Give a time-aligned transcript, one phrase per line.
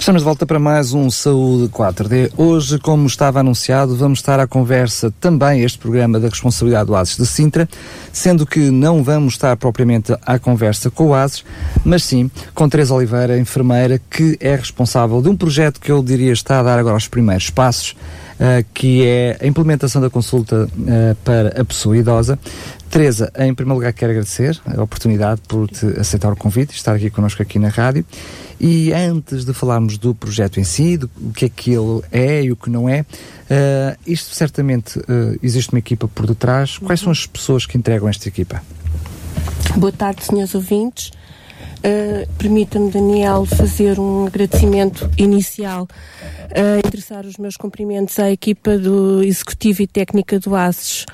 [0.00, 2.32] Estamos de volta para mais um Saúde 4D.
[2.34, 7.18] Hoje, como estava anunciado, vamos estar à conversa também este programa da responsabilidade do ASES
[7.18, 7.68] de Sintra,
[8.10, 11.44] sendo que não vamos estar propriamente à conversa com o ASES,
[11.84, 16.32] mas sim com Teresa Oliveira, enfermeira, que é responsável de um projeto que eu diria
[16.32, 21.14] está a dar agora os primeiros passos, uh, que é a implementação da consulta uh,
[21.22, 22.38] para a pessoa idosa.
[22.90, 27.08] Teresa, em primeiro lugar quero agradecer a oportunidade por te aceitar o convite, estar aqui
[27.08, 28.04] connosco aqui na rádio.
[28.60, 32.50] E antes de falarmos do projeto em si, do que é que ele é e
[32.50, 36.78] o que não é, uh, isto certamente uh, existe uma equipa por detrás.
[36.78, 38.60] Quais são as pessoas que entregam esta equipa?
[39.76, 41.12] Boa tarde, senhores ouvintes.
[41.78, 45.86] Uh, Permita-me, Daniel, fazer um agradecimento inicial
[46.50, 51.06] a interessar os meus cumprimentos à equipa do Executivo e Técnica do ASES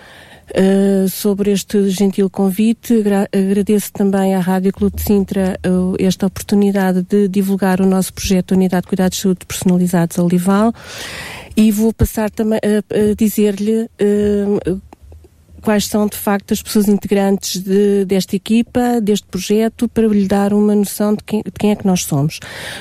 [0.54, 3.02] Uh, sobre este gentil convite.
[3.02, 8.14] Gra agradeço também à Rádio Clube de Sintra uh, esta oportunidade de divulgar o nosso
[8.14, 10.72] projeto Unidade de Cuidados de Saúde Personalizados Olival
[11.56, 14.80] e vou passar também a, a dizer-lhe uh,
[15.66, 20.52] quais são de facto as pessoas integrantes de, desta equipa, deste projeto, para lhe dar
[20.52, 22.38] uma noção de quem, de quem, é que nós somos.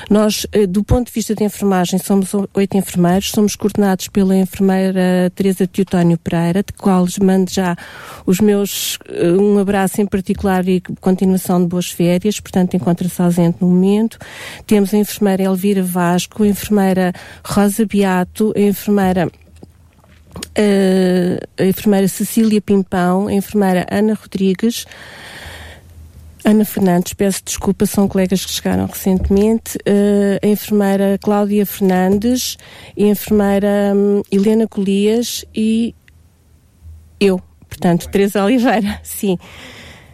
[0.08, 5.32] Nós, eh, do ponto de vista de enfermagem, somos oito enfermeiros, somos coordenados pela enfermeira
[5.34, 7.76] Teresa Teutónio Pereira, de qual lhes mando já
[8.24, 13.58] os meus, eh, um abraço em particular e continuação de boas férias, portanto encontra-se ausente
[13.62, 14.16] no momento.
[14.64, 17.12] Temos a enfermeira Elvira Vasco, a enfermeira
[17.44, 19.28] Rosa Beato, a enfermeira
[21.58, 24.86] a enfermeira Cecília Pimpão, a enfermeira Ana Rodrigues,
[26.44, 29.76] Ana Fernandes, peço desculpa, são colegas que chegaram recentemente,
[30.40, 32.56] a enfermeira Cláudia Fernandes,
[32.96, 35.92] a enfermeira um, Helena Colias e
[37.18, 39.36] eu, portanto, Teresa Oliveira, sim.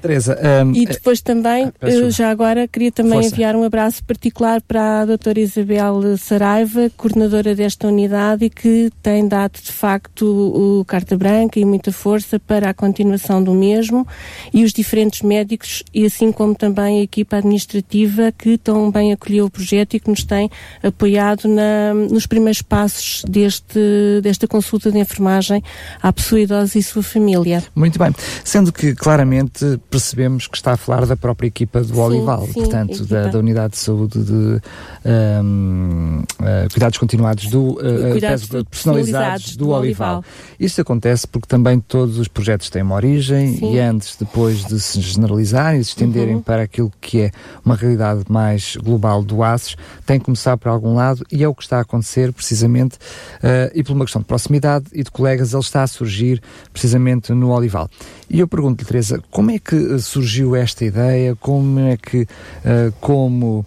[0.02, 3.28] Teresa, um, e depois também, ah, já agora, queria também Força.
[3.28, 9.26] enviar um abraço particular para a doutora Isabel Saraiva, coordenadora desta unidade e que tem
[9.28, 14.06] dado, de facto, o carta branca e muita força para a continuação do mesmo
[14.52, 19.46] e os diferentes médicos e assim como também a equipa administrativa que tão bem acolheu
[19.46, 20.50] o projeto e que nos tem
[20.82, 25.62] apoiado na, nos primeiros passos deste, desta consulta de enfermagem
[26.02, 27.62] à pessoa idosa e sua família.
[27.74, 28.12] Muito bem.
[28.44, 32.52] Sendo que, claramente, percebemos que está a falar da própria equipa do sim, Olival, sim,
[32.54, 34.60] portanto, da, da, Unidade de Saúde de
[35.04, 40.16] um, uh, Cuidados Continuados do uh, cuidados peço, personalizados do, do Olival.
[40.16, 40.24] Olival.
[40.58, 43.74] Isto acontece porque também todos os projetos têm uma origem sim.
[43.74, 46.42] e antes, depois de se generalizarem e se estenderem uhum.
[46.42, 47.30] para aquilo que é
[47.62, 49.76] uma realidade mais global do ACES,
[50.06, 53.70] tem que começar por algum lado e é o que está a acontecer precisamente uh,
[53.74, 56.40] e por uma questão de proximidade e de colegas, ele está a surgir
[56.72, 57.90] precisamente no Olival.
[58.30, 61.36] E eu pergunto-lhe, Teresa, como é que eh, surgiu esta ideia?
[61.36, 63.64] Como é que, uh, como uh,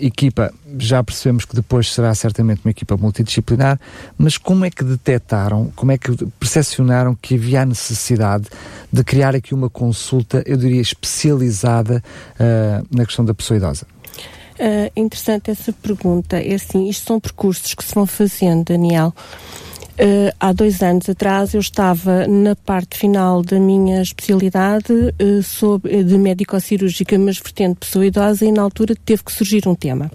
[0.00, 3.78] equipa, já percebemos que depois será certamente uma equipa multidisciplinar,
[4.18, 8.46] mas como é que detectaram, como é que percepcionaram que havia a necessidade
[8.92, 12.02] de criar aqui uma consulta, eu diria, especializada
[12.90, 13.86] na questão da pessoa idosa?
[14.58, 16.38] Uh, interessante essa pergunta.
[16.38, 19.14] É assim, isto são percursos que se vão fazendo, Daniel.
[19.98, 26.04] Uh, há dois anos atrás eu estava na parte final da minha especialidade uh, sobre,
[26.04, 30.10] de médico-cirúrgica, mas vertente pessoa idosa, e na altura teve que surgir um tema.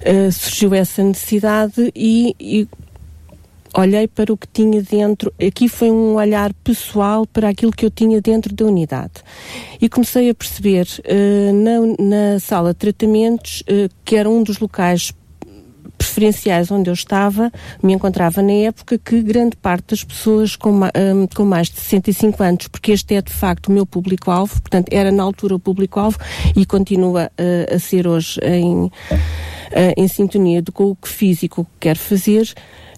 [0.00, 2.68] Uh, surgiu essa necessidade e, e
[3.74, 5.32] olhei para o que tinha dentro.
[5.40, 9.12] Aqui foi um olhar pessoal para aquilo que eu tinha dentro da unidade.
[9.80, 14.58] E comecei a perceber uh, na, na, sala de tratamentos uh, que era um dos
[14.58, 15.12] locais
[16.00, 17.52] preferenciais onde eu estava,
[17.82, 22.42] me encontrava na época que grande parte das pessoas com, um, com mais de 65
[22.42, 26.18] anos, porque este é de facto o meu público-alvo, portanto era na altura o público-alvo
[26.56, 28.90] e continua uh, a ser hoje em, uh,
[29.94, 32.50] em sintonia com o que físico que quero fazer,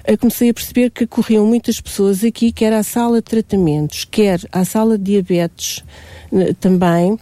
[0.08, 4.38] uh, comecei a perceber que corriam muitas pessoas aqui, quer à sala de tratamentos, quer
[4.52, 5.82] à sala de diabetes
[6.60, 7.19] também,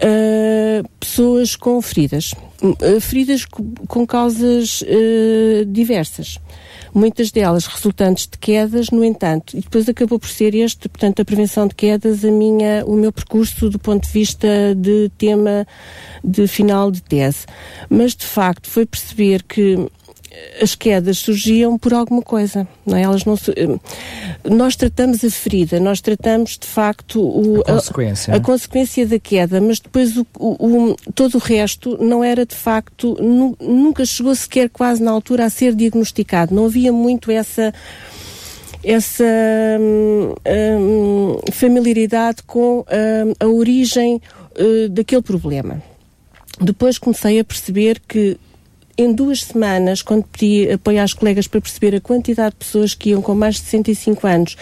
[0.00, 2.32] uh, pessoas com feridas.
[2.62, 6.38] Uh, feridas com causas uh, diversas.
[6.94, 11.24] Muitas delas resultantes de quedas, no entanto, e depois acabou por ser este, portanto, a
[11.26, 15.66] prevenção de quedas, a minha, o meu percurso do ponto de vista de tema
[16.24, 17.44] de final de tese.
[17.90, 19.86] Mas, de facto, foi perceber que
[20.60, 23.02] as quedas surgiam por alguma coisa, não é?
[23.02, 23.36] Elas não
[24.44, 28.34] nós tratamos a ferida, nós tratamos de facto o, a, consequência.
[28.34, 32.46] A, a, consequência da queda, mas depois o, o, o, todo o resto não era
[32.46, 37.30] de facto, nu, nunca chegou sequer quase na altura a ser diagnosticado, não havia muito
[37.30, 37.72] essa
[38.84, 39.24] essa
[39.80, 44.22] hum, hum, familiaridade com hum, a origem
[44.58, 45.82] uh, daquele problema.
[46.60, 48.38] Depois comecei a perceber que
[48.98, 53.10] em duas semanas, quando pedi apoio às colegas para perceber a quantidade de pessoas que
[53.10, 54.56] iam com mais de 65 anos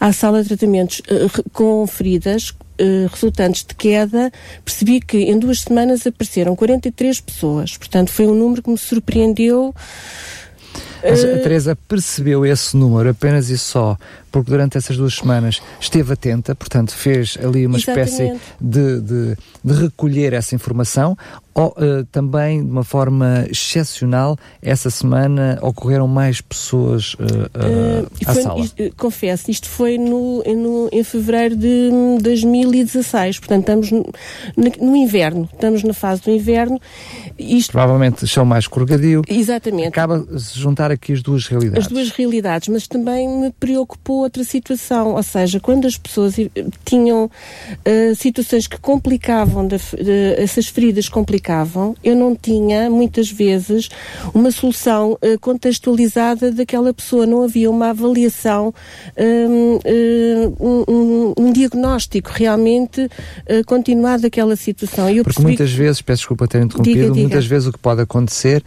[0.00, 4.30] à sala de tratamentos uh, com feridas, Uh, resultantes de queda,
[4.64, 7.76] percebi que em duas semanas apareceram 43 pessoas.
[7.76, 9.74] Portanto, foi um número que me surpreendeu.
[11.02, 13.96] Mas a Teresa percebeu esse número apenas e só
[14.30, 18.10] porque durante essas duas semanas esteve atenta, portanto fez ali uma Exatamente.
[18.10, 21.16] espécie de, de, de, recolher essa informação,
[21.54, 28.34] ou uh, também de uma forma excepcional, essa semana ocorreram mais pessoas uh, uh, à
[28.34, 28.60] foi, sala?
[28.60, 31.90] Isto, confesso, isto foi no, no, em fevereiro de
[32.20, 34.06] 2016, portanto estamos no,
[34.80, 36.80] no, inverno, estamos na fase do inverno.
[37.38, 39.22] Isto, Provavelmente chão mais corregadio.
[39.28, 39.88] Exatamente.
[39.88, 40.58] Acaba de se
[40.88, 41.86] juntar aqui as duas realidades.
[41.86, 46.50] As duas realidades, mas também me preocupou outra situação, ou seja, quando as pessoas eh,
[46.84, 53.88] tinham uh, situações que complicavam, de, de, essas feridas complicavam, eu não tinha, muitas vezes,
[54.32, 58.74] uma solução uh, contextualizada daquela pessoa, não havia uma avaliação,
[59.16, 59.78] um,
[60.60, 65.08] um, um diagnóstico realmente uh, continuado daquela situação.
[65.10, 65.76] Eu Porque muitas que...
[65.76, 67.20] vezes, peço desculpa ter interrompido, diga, diga.
[67.20, 68.62] muitas vezes o que pode acontecer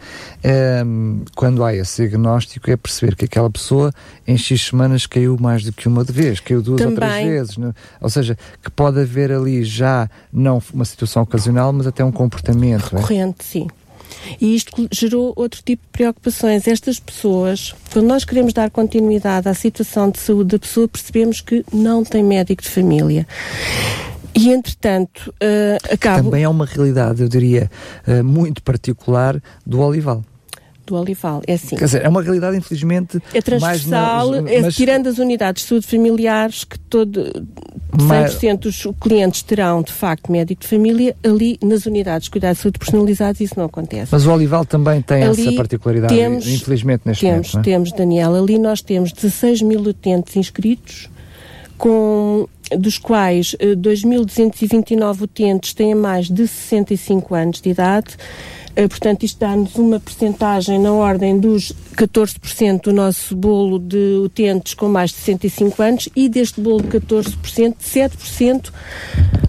[0.84, 3.92] um, quando há esse diagnóstico é perceber que aquela pessoa
[4.26, 6.94] em X semanas caiu mais do que uma de vez, caiu duas Também.
[6.94, 7.56] ou três vezes.
[7.56, 7.72] Né?
[8.00, 12.94] Ou seja, que pode haver ali já não uma situação ocasional, mas até um comportamento.
[12.94, 13.00] É?
[13.00, 13.44] Recorrente, é?
[13.44, 13.66] sim.
[14.40, 16.68] E isto gerou outro tipo de preocupações.
[16.68, 21.64] Estas pessoas, quando nós queremos dar continuidade à situação de saúde da pessoa, percebemos que
[21.72, 23.26] não tem médico de família.
[24.34, 26.24] E, entretanto, uh, acabo...
[26.24, 27.70] Também é uma realidade, eu diria,
[28.06, 30.22] uh, muito particular do Olival
[30.92, 31.42] do Olival.
[31.46, 31.76] É assim.
[31.76, 33.20] Quer dizer, é uma realidade, infelizmente.
[33.32, 37.32] É transversal, na, é, mas, tirando as unidades de saúde familiares, que todo
[37.96, 42.62] 100% dos clientes terão, de facto, médico de família, ali nas unidades de cuidados de
[42.62, 44.08] saúde personalizados isso não acontece.
[44.12, 47.68] Mas o Olival também tem ali essa particularidade, temos, infelizmente, neste temos, momento.
[47.68, 47.70] É?
[47.70, 51.08] Temos, Daniel, ali nós temos 16 mil utentes inscritos,
[51.76, 52.46] com
[52.76, 58.16] dos quais 2.229 eh, utentes têm mais de 65 anos de idade
[58.88, 64.88] portanto, isto dá-nos uma percentagem na ordem dos 14% do nosso bolo de utentes com
[64.88, 68.72] mais de 65 anos e deste bolo de 14%, 7%,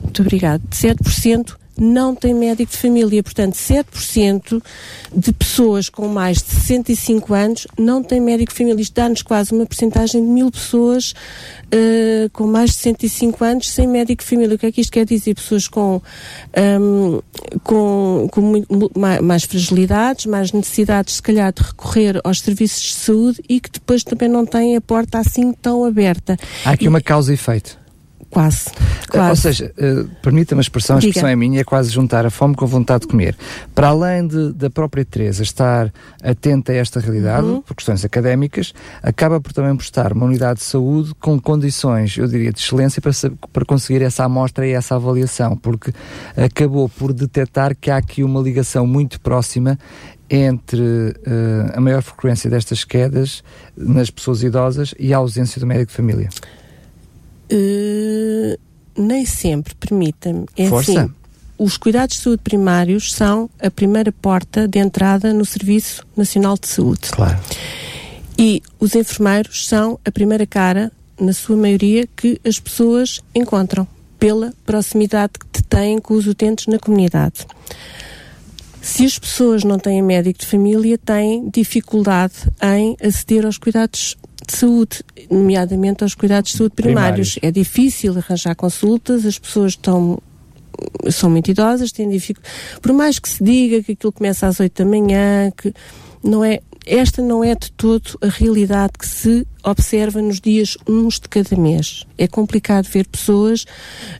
[0.04, 3.24] muito obrigado, 7% não tem médico de família.
[3.24, 4.62] Portanto, 7%
[5.16, 8.82] de pessoas com mais de 65 anos não têm médico de família.
[8.82, 11.14] Isto dá-nos quase uma porcentagem de mil pessoas
[11.68, 14.56] uh, com mais de 65 anos sem médico de família.
[14.56, 15.36] O que é que isto quer dizer?
[15.36, 16.02] Pessoas com,
[16.58, 17.22] um,
[17.64, 18.92] com, com muito,
[19.22, 24.04] mais fragilidades, mais necessidades, se calhar, de recorrer aos serviços de saúde e que depois
[24.04, 26.38] também não têm a porta assim tão aberta.
[26.66, 27.83] Há aqui uma causa e efeito.
[28.34, 28.72] Quase.
[29.10, 29.30] quase.
[29.30, 31.12] Ou seja, uh, permita-me a expressão, a Diga.
[31.12, 33.38] expressão é minha, é quase juntar a fome com a vontade de comer.
[33.76, 37.62] Para além de, da própria Teresa estar atenta a esta realidade, uhum.
[37.62, 42.52] por questões académicas, acaba por também prestar uma unidade de saúde com condições, eu diria,
[42.52, 43.12] de excelência para,
[43.52, 45.94] para conseguir essa amostra e essa avaliação, porque
[46.36, 49.78] acabou por detectar que há aqui uma ligação muito próxima
[50.28, 53.44] entre uh, a maior frequência destas quedas
[53.78, 56.30] nas pessoas idosas e a ausência do médico de família.
[57.54, 58.58] Uh,
[58.98, 60.46] nem sempre, permita-me.
[60.58, 60.92] É Força.
[60.92, 61.14] Assim,
[61.58, 66.68] os cuidados de saúde primários são a primeira porta de entrada no Serviço Nacional de
[66.68, 67.10] Saúde.
[67.12, 67.40] Claro.
[68.38, 73.88] E os enfermeiros são a primeira cara, na sua maioria, que as pessoas encontram
[74.20, 77.46] pela proximidade que têm com os utentes na comunidade.
[78.82, 84.58] Se as pessoas não têm médico de família, têm dificuldade em aceder aos cuidados de
[84.58, 87.34] saúde, nomeadamente aos cuidados de saúde primários.
[87.34, 87.40] primários.
[87.42, 90.20] É difícil arranjar consultas, as pessoas estão
[91.12, 92.56] são muito idosas, têm dificuldade.
[92.82, 95.74] Por mais que se diga que aquilo começa às 8 da manhã, que
[96.24, 101.20] não é, esta não é de todo a realidade que se observa nos dias uns
[101.20, 102.06] de cada mês.
[102.18, 103.66] É complicado ver pessoas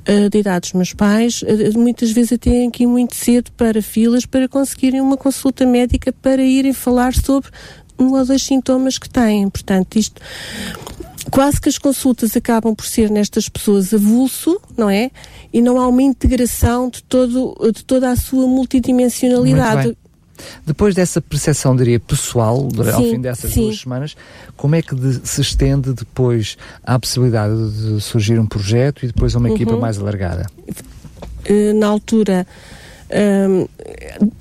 [0.08, 4.26] uh, de idade dos meus pais, uh, muitas vezes até ir muito cedo para filas
[4.26, 7.50] para conseguirem uma consulta médica para irem falar sobre
[8.00, 9.50] um ou dois sintomas que têm.
[9.50, 10.22] Portanto, isto
[11.30, 15.12] quase que as consultas acabam por ser nestas pessoas avulso, não é?
[15.52, 19.98] E não há uma integração de, todo, de toda a sua multidimensionalidade.
[20.66, 23.62] Depois dessa percepção, diria, pessoal, sim, ao fim dessas sim.
[23.62, 24.16] duas semanas,
[24.58, 29.36] como é que de, se estende depois à possibilidade de surgir um projeto e depois
[29.36, 29.56] uma uhum.
[29.56, 30.48] equipa mais alargada?
[31.50, 32.48] Uh, na altura,
[33.10, 33.70] uh,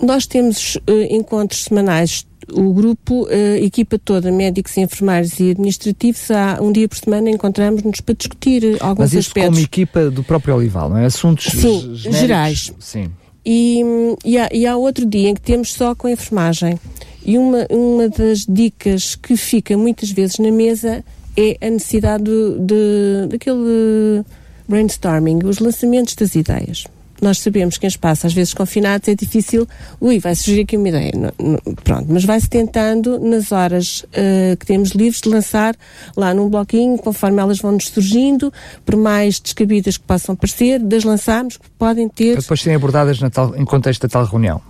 [0.05, 6.59] nós temos uh, encontros semanais o grupo, a equipa toda, médicos, enfermeiros e administrativos, há
[6.61, 9.55] um dia por semana encontramos-nos para discutir alguns Mas isso aspectos.
[9.55, 11.07] como equipa do próprio Olival, não é?
[11.07, 12.73] Assuntos Sim, gerais.
[12.79, 13.11] Sim.
[13.45, 13.83] E,
[14.25, 16.79] e, há, e há outro dia em que temos só com a enfermagem.
[17.25, 21.05] E uma, uma das dicas que fica muitas vezes na mesa
[21.37, 24.25] é a necessidade de, de, daquele
[24.69, 26.87] brainstorming, os lançamentos das ideias
[27.23, 29.67] nós sabemos que em espaços às vezes confinados é difícil,
[30.01, 31.13] ui, vai surgir aqui uma ideia.
[31.15, 35.77] Não, não, pronto, mas vai-se tentando nas horas uh, que temos livres de lançar
[36.17, 38.53] lá num bloquinho, conforme elas vão nos surgindo,
[38.85, 42.33] por mais descabidas que possam parecer, das lançarmos, que podem ter.
[42.33, 44.61] Para depois serem abordadas tal, em contexto da tal reunião.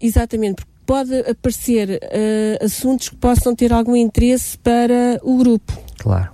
[0.00, 5.72] Exatamente, porque pode aparecer uh, assuntos que possam ter algum interesse para o grupo.
[5.98, 6.30] Claro.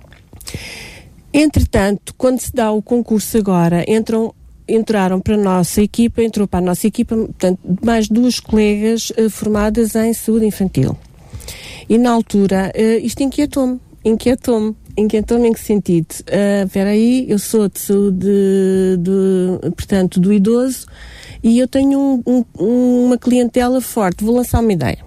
[1.33, 4.33] Entretanto, quando se dá o concurso agora, entram
[4.67, 9.29] entraram para a nossa equipa, entrou para a nossa equipa, portanto, mais duas colegas uh,
[9.29, 10.97] formadas em saúde infantil.
[11.89, 14.75] E na altura, uh, isto inquietou-me, inquietou-me.
[14.99, 16.07] Inquietou-me em que sentido?
[16.21, 18.25] Uh, espera aí, eu sou de saúde,
[18.97, 20.87] de, portanto, do idoso
[21.43, 25.06] e eu tenho um, um, uma clientela forte, vou lançar uma ideia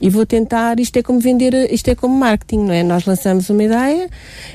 [0.00, 2.82] e vou tentar, isto é como vender, isto é como marketing, não é?
[2.82, 4.08] Nós lançamos uma ideia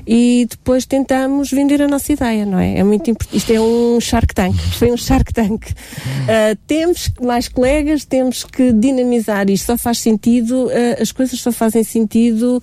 [0.08, 2.80] e depois tentamos vender a nossa ideia, não é?
[2.80, 5.66] É muito importante, isto é um Shark Tank, foi um Shark Tank.
[5.66, 11.52] Uh, temos mais colegas, temos que dinamizar isto, só faz sentido, uh, as coisas só
[11.52, 12.62] fazem sentido,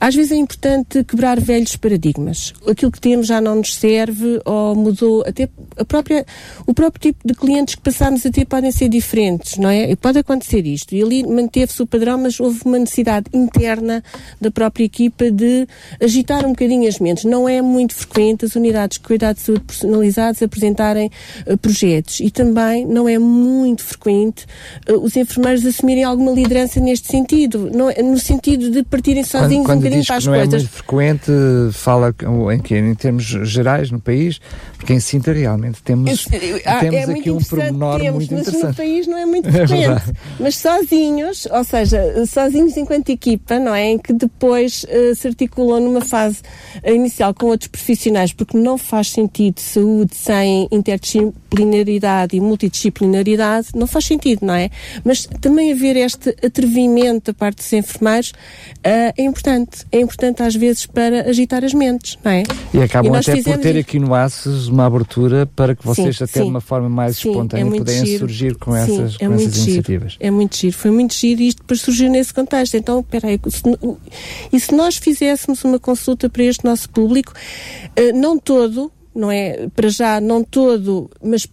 [0.00, 2.52] às vezes é importante quebrar velhos paradigmas.
[2.66, 6.24] Aquilo que temos já não nos serve ou mudou, até a própria,
[6.66, 9.90] o próprio tipo de clientes que passamos a ter podem ser diferentes, não é?
[9.90, 10.94] E pode acontecer isto.
[10.94, 14.02] E ali manteve-se o padrão, mas houve uma necessidade interna
[14.40, 15.66] da própria equipa de
[16.00, 17.24] agitar um bocadinho as mentes.
[17.24, 21.10] Não é muito frequente as unidades de cuidado de saúde personalizados apresentarem
[21.46, 24.46] uh, projetos e também não é muito frequente
[24.88, 29.66] uh, os enfermeiros assumirem alguma liderança neste sentido, não, é, no sentido de partirem sozinhos
[29.66, 30.48] quando, quando um bocadinho para as não coisas.
[30.48, 31.32] Não é muito frequente,
[31.72, 32.14] fala
[32.54, 34.40] em, que, em termos gerais no país,
[34.76, 36.26] porque em Sinta realmente temos,
[36.64, 38.68] ah, temos é aqui um pormenor temos, muito mas interessante.
[38.70, 40.10] no país não é muito é frequente.
[40.10, 43.90] É mas sozinhos, ou seja, sozinhos enquanto equipa, não é?
[43.90, 46.42] Em que depois uh, se articulam numa fase
[46.84, 51.41] inicial com outros profissionais, porque não faz sentido saúde sem interdisciplinaridade
[52.32, 54.70] e multidisciplinaridade, não faz sentido, não é?
[55.04, 59.86] Mas também haver este atrevimento da parte dos enfermeiros uh, é importante.
[59.90, 62.42] É importante às vezes para agitar as mentes, não é?
[62.72, 66.24] E acabam e até por ter aqui no ACES uma abertura para que vocês sim,
[66.24, 66.44] até sim.
[66.44, 68.18] de uma forma mais sim, espontânea é puderem giro.
[68.20, 69.64] surgir com essas, é com essas giro.
[69.64, 70.16] iniciativas.
[70.20, 70.76] É muito giro.
[70.76, 72.76] Foi muito giro e isto depois surgiu nesse contexto.
[72.76, 73.62] Então, espera aí, se,
[74.52, 79.68] e se nós fizéssemos uma consulta para este nosso público, uh, não todo, não é,
[79.74, 81.46] para já, não todo, mas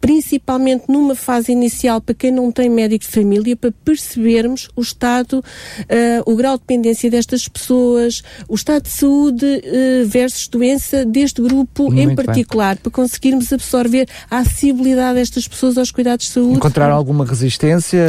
[0.00, 5.38] principalmente numa fase inicial para quem não tem médico de família, para percebermos o estado,
[5.38, 11.42] uh, o grau de dependência destas pessoas, o estado de saúde uh, versus doença deste
[11.42, 12.82] grupo Muito em particular, bem.
[12.82, 16.56] para conseguirmos absorver a acessibilidade destas pessoas aos cuidados de saúde.
[16.56, 18.06] Encontrar alguma resistência?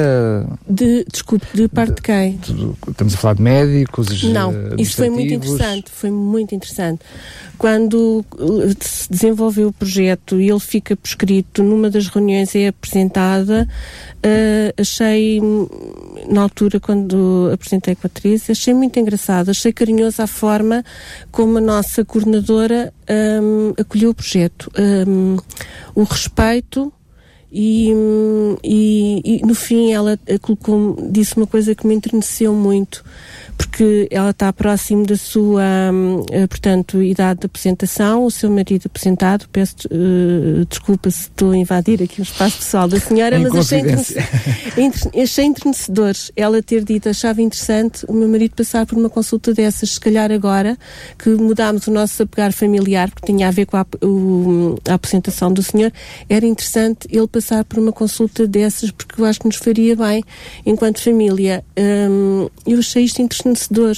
[0.67, 2.37] De, desculpe, de parte de, de quem?
[2.37, 4.23] De, estamos a falar de médicos?
[4.23, 7.01] Não, isso foi muito interessante, foi muito interessante.
[7.59, 8.23] Quando
[8.79, 13.67] se desenvolveu o projeto e ele fica prescrito numa das reuniões é apresentada,
[14.15, 15.41] uh, achei,
[16.29, 20.85] na altura, quando apresentei com a Teresa, achei muito engraçado, achei carinhoso a forma
[21.33, 22.93] como a nossa coordenadora
[23.43, 24.71] um, acolheu o projeto.
[24.79, 25.35] Um,
[25.93, 26.93] o respeito
[27.51, 27.91] e,
[28.63, 33.03] e, e, no fim ela colocou, disse uma coisa que me enterneceu muito
[33.59, 35.61] porque ela está próximo da sua,
[35.93, 41.51] hum, eh, portanto, idade de apresentação, o seu marido apresentado, peço uh, desculpa se estou
[41.51, 43.81] a invadir aqui o espaço pessoal da senhora, mas achei,
[45.21, 49.91] achei entrenecedor ela ter dito, achava interessante o meu marido passar por uma consulta dessas,
[49.91, 50.77] se calhar agora,
[51.17, 55.51] que mudámos o nosso apegar familiar, porque tinha a ver com a, o, a apresentação
[55.51, 55.91] do senhor,
[56.29, 60.23] era interessante ele passar por uma consulta dessas, porque eu acho que nos faria bem,
[60.65, 61.61] enquanto família.
[61.77, 63.95] Um, eu achei isto interessante fornecedor.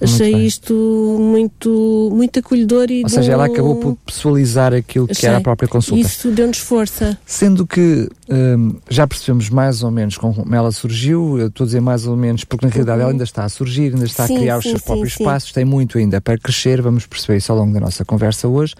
[0.00, 0.74] Achei isto
[1.20, 3.02] muito, muito acolhedor e.
[3.02, 5.20] Ou seja, ela acabou por pessoalizar aquilo Achei.
[5.20, 6.00] que era a própria consulta.
[6.00, 7.18] Isso deu-nos força.
[7.26, 11.80] Sendo que hum, já percebemos mais ou menos como ela surgiu, eu estou a dizer
[11.80, 14.38] mais ou menos, porque na realidade ela ainda está a surgir, ainda está sim, a
[14.38, 17.52] criar sim, os seus sim, próprios espaços, tem muito ainda para crescer, vamos perceber isso
[17.52, 18.74] ao longo da nossa conversa hoje.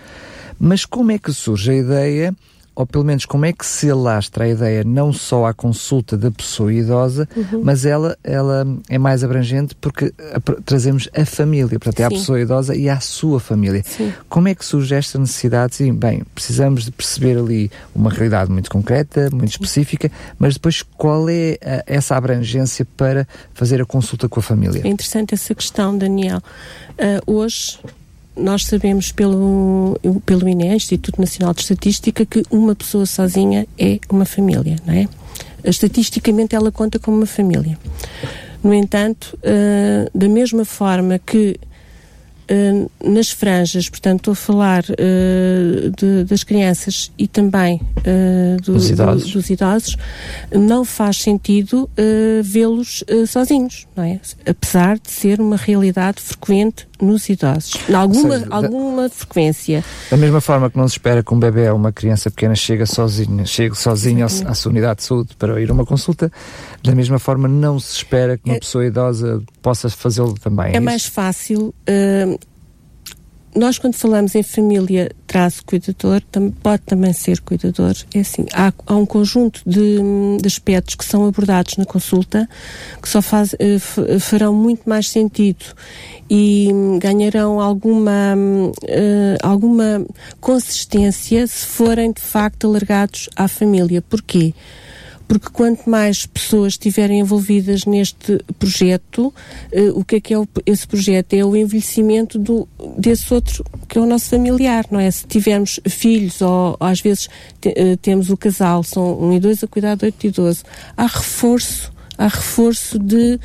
[0.58, 2.34] Mas como é que surge a ideia
[2.74, 6.30] ou pelo menos como é que se alastra a ideia não só à consulta da
[6.30, 7.62] pessoa idosa, uhum.
[7.62, 12.40] mas ela, ela é mais abrangente porque a, trazemos a família, portanto é a pessoa
[12.40, 13.82] idosa e a sua família.
[13.84, 14.12] Sim.
[14.28, 15.76] Como é que surge esta necessidade?
[15.76, 19.58] Sim, bem, precisamos de perceber ali uma realidade muito concreta, muito Sim.
[19.62, 24.82] específica, mas depois qual é a, essa abrangência para fazer a consulta com a família?
[24.84, 26.42] É interessante essa questão, Daniel.
[26.98, 27.78] Uh, hoje
[28.36, 34.24] nós sabemos pelo, pelo INE, Instituto Nacional de Estatística, que uma pessoa sozinha é uma
[34.24, 35.08] família, não é?
[35.62, 37.78] Estatisticamente ela conta como uma família.
[38.62, 41.58] No entanto, uh, da mesma forma que
[42.50, 48.74] Uh, nas franjas, portanto, estou a falar uh, de, das crianças e também uh, do,
[48.74, 49.28] dos, idosos.
[49.28, 49.96] Do, dos, idosos.
[50.52, 51.88] não faz sentido
[52.42, 54.20] vê-los sozinhos, não é?
[54.46, 59.84] Apesar de ser uma realidade frequente nos idosos, em alguma, seja, alguma da, frequência.
[60.10, 62.86] Da mesma forma que não se espera que um bebê ou uma criança pequena chegue
[62.86, 66.30] sozinho, chegue sozinho à sua unidade de saúde para ir a uma consulta,
[66.82, 70.72] da mesma forma não se espera que uma é, pessoa idosa possa fazê-lo também.
[70.72, 71.74] É, é mais fácil.
[71.88, 72.38] Uh,
[73.54, 76.23] nós quando falamos em família traço cuidador,
[76.62, 79.99] pode também ser cuidador, é assim, há, há um conjunto de,
[80.40, 82.49] de, aspectos que são abordados na consulta
[83.00, 85.64] que só faz, uh, farão muito mais sentido
[86.28, 90.04] e um, ganharão alguma, uh, alguma
[90.40, 94.02] consistência se forem de facto alargados à família.
[94.02, 94.54] Porquê?
[95.26, 99.28] Porque quanto mais pessoas estiverem envolvidas neste projeto,
[99.72, 101.34] uh, o que é que é o, esse projeto?
[101.34, 105.10] É o envelhecimento do, desse outro que é o nosso familiar, não é?
[105.10, 107.28] Se tivermos filhos ou, ou às vezes
[107.60, 110.62] te, uh, temos o casal, são um e dois a cuidar de oito e doze,
[110.96, 113.38] há reforço há reforço de,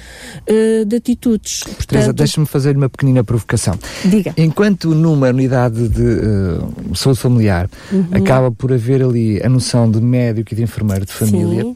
[0.50, 1.64] uh, de atitudes.
[1.64, 1.88] Portanto...
[1.88, 3.78] Teresa, deixa-me fazer uma pequenina provocação.
[4.06, 4.34] Diga.
[4.38, 8.08] Enquanto numa unidade de uh, saúde familiar uhum.
[8.12, 11.76] acaba por haver ali a noção de médico e de enfermeiro de família, Sim.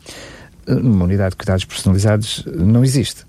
[0.68, 3.26] Eh, numa unidade de cuidados personalizados não existe.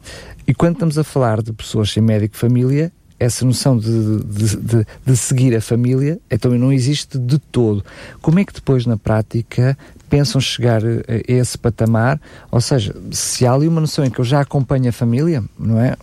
[0.46, 4.86] E quando estamos a falar de pessoas sem médico família, essa noção de, de, de,
[5.06, 7.84] de, seguir a família, então não existe de todo.
[8.20, 9.78] Como é que depois, na prática,
[10.14, 14.24] pensam chegar a esse patamar, ou seja, se há ali uma noção em que eu
[14.24, 15.96] já acompanho a família, não é?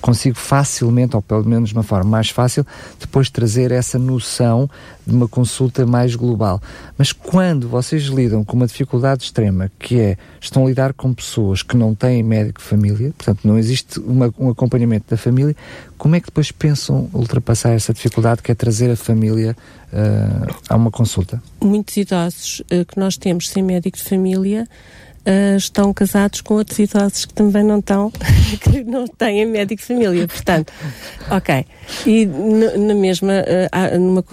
[0.00, 2.66] Consigo facilmente, ou pelo menos de uma forma mais fácil,
[2.98, 4.70] depois trazer essa noção
[5.06, 6.62] de uma consulta mais global.
[6.96, 11.62] Mas quando vocês lidam com uma dificuldade extrema, que é, estão a lidar com pessoas
[11.62, 15.54] que não têm médico de família, portanto não existe uma, um acompanhamento da família,
[15.98, 19.56] como é que depois pensam ultrapassar essa dificuldade que é trazer a família
[19.92, 21.42] uh, a uma consulta?
[21.60, 24.66] Muitos idosos uh, que nós temos sem médico de família
[25.26, 28.10] uh, estão casados com outros idosos que também não estão,
[28.62, 30.26] que não têm médico de família.
[30.28, 30.72] Portanto,
[31.30, 31.66] ok.
[32.06, 33.32] E na mesma,
[33.98, 34.24] numa,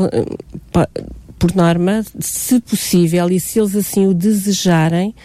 [1.39, 5.15] por norma, se possível e se eles assim o desejarem,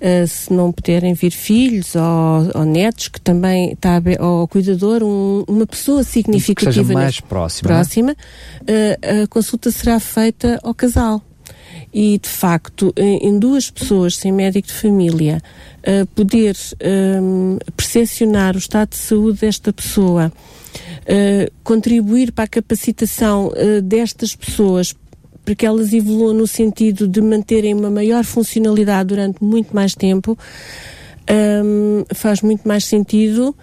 [0.00, 5.44] uh, se não puderem vir filhos ou, ou netos, que também está ou cuidador, um,
[5.48, 7.74] uma pessoa significativa que seja mais próxima, é?
[7.74, 11.22] próxima uh, a consulta será feita ao casal.
[11.92, 15.40] E, de facto, em duas pessoas sem médico de família,
[15.80, 16.54] uh, poder
[17.22, 20.30] um, percepcionar o estado de saúde desta pessoa,
[21.64, 23.50] contribuir para a capacitação
[23.82, 24.94] destas pessoas
[25.48, 30.36] para que elas evoluam no sentido de manterem uma maior funcionalidade durante muito mais tempo,
[31.64, 33.56] um, faz muito mais sentido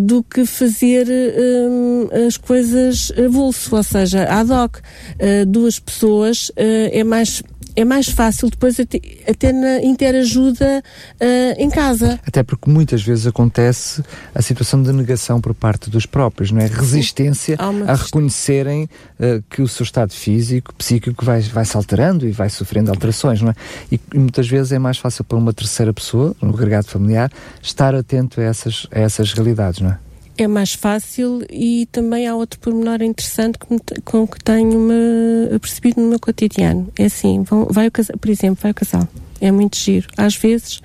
[0.00, 4.78] do que fazer um, as coisas avulso, ou seja, ad hoc.
[4.78, 7.40] Uh, duas pessoas uh, é mais
[7.74, 10.82] é mais fácil depois até, até na interajuda
[11.20, 12.18] uh, em casa.
[12.26, 14.02] Até porque muitas vezes acontece
[14.34, 16.66] a situação de negação por parte dos próprios, não é?
[16.66, 22.32] Resistência a reconhecerem uh, que o seu estado físico, psíquico vai, vai se alterando e
[22.32, 23.54] vai sofrendo alterações, não é?
[23.90, 27.30] E, e muitas vezes é mais fácil para uma terceira pessoa, no agregado familiar,
[27.62, 30.11] estar atento a essas, a essas realidades, não é?
[30.38, 36.08] É mais fácil e também há outro pormenor interessante com, com que tenho-me percebido no
[36.08, 36.88] meu cotidiano.
[36.98, 39.06] É assim, vão, vai o casal, por exemplo, vai o casal.
[39.40, 40.08] É muito giro.
[40.16, 40.80] Às vezes,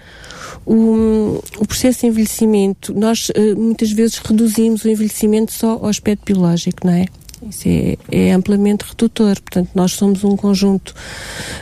[0.65, 6.25] o, o processo de envelhecimento, nós uh, muitas vezes reduzimos o envelhecimento só ao aspecto
[6.25, 7.05] biológico, não é?
[7.49, 9.39] Isso é, é, amplamente redutor.
[9.39, 10.93] Portanto, nós somos um conjunto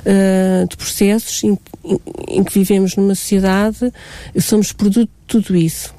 [0.05, 3.91] uh, de processos em, em, em, que vivemos numa sociedade,
[4.39, 5.94] somos produto de tudo isso.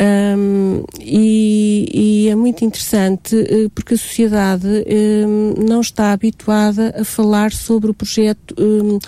[0.00, 7.04] Um, e, e, é muito interessante uh, porque a sociedade um, não está habituada a
[7.04, 8.98] falar sobre o projeto, um,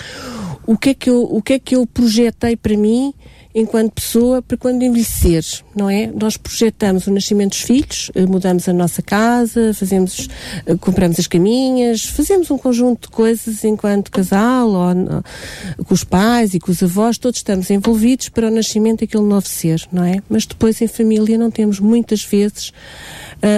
[0.66, 3.14] o que é que eu, o que é que eu projetei para mim
[3.54, 5.44] enquanto pessoa para quando envelhecer,
[5.76, 6.08] não é?
[6.08, 10.28] Nós projetamos o nascimento dos filhos, eh, mudamos a nossa casa, fazemos,
[10.66, 16.54] eh, compramos as caminhas, fazemos um conjunto de coisas enquanto casal, ou, com os pais
[16.54, 20.20] e com os avós, todos estamos envolvidos para o nascimento daquele novo ser, não é?
[20.28, 22.72] Mas depois em família não temos muitas vezes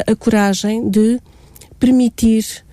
[0.07, 1.21] a coragem de
[1.79, 2.66] permitir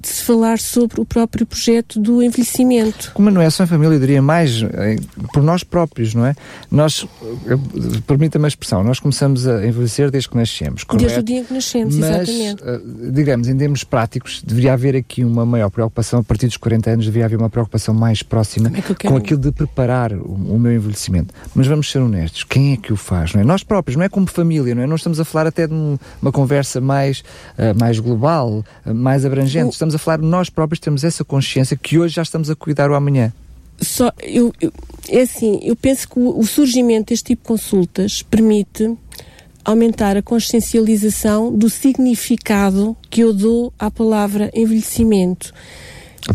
[0.00, 3.12] de se falar sobre o próprio projeto do envelhecimento.
[3.12, 4.96] Como não é só em família, eu diria mais eh,
[5.32, 6.34] por nós próprios, não é?
[6.70, 7.06] Nós,
[7.46, 7.56] eh,
[8.06, 11.04] permita-me a expressão, nós começamos a envelhecer desde que nascemos, correto?
[11.04, 12.62] Desde o dia em que nascemos, Mas, exatamente.
[12.64, 12.80] Eh,
[13.12, 17.04] digamos, em termos práticos, deveria haver aqui uma maior preocupação, a partir dos 40 anos,
[17.04, 21.34] deveria haver uma preocupação mais próxima é com aquilo de preparar o, o, meu envelhecimento.
[21.54, 23.44] Mas vamos ser honestos, quem é que o faz, não é?
[23.44, 24.86] Nós próprios, não é como família, não é?
[24.86, 27.20] Não estamos a falar até de um, uma conversa mais,
[27.58, 29.66] uh, mais global, uh, mais abrangente.
[29.66, 32.90] O, estamos a falar, nós próprios temos essa consciência que hoje já estamos a cuidar
[32.90, 33.32] o amanhã.
[33.80, 34.72] Só, eu, eu,
[35.08, 38.96] é assim, eu penso que o, o surgimento deste tipo de consultas permite
[39.64, 45.52] aumentar a consciencialização do significado que eu dou à palavra envelhecimento.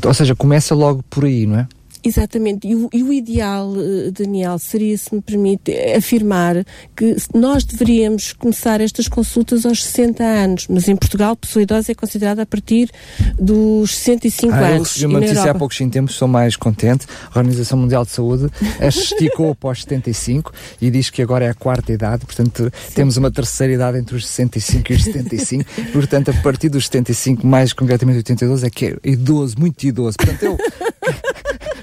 [0.03, 1.67] Ou seja, começa logo por aí, não é?
[2.05, 2.67] Exatamente.
[2.67, 6.63] E o, e o, ideal, eh, Daniel, seria, se me permite, afirmar
[6.95, 11.95] que nós deveríamos começar estas consultas aos 60 anos, mas em Portugal, pessoa idosa é
[11.95, 12.91] considerada a partir
[13.39, 14.69] dos 65 ah, anos.
[14.69, 17.07] Eu recebi uma notícia há poucos tempos, sou mais contente.
[17.33, 21.55] A Organização Mundial de Saúde esticou para os 75 e diz que agora é a
[21.55, 22.93] quarta idade, portanto, Sim.
[22.93, 25.65] temos uma terceira idade entre os 65 e os 75.
[25.91, 30.17] portanto, a partir dos 75, mais concretamente 82, é que é idoso, muito idoso.
[30.17, 30.57] Portanto, eu.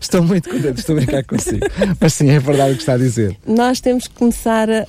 [0.02, 1.64] Estou muito contente, estou a brincar consigo.
[2.00, 3.36] Mas sim, é verdade o que está a dizer.
[3.46, 4.82] Nós temos que começar a,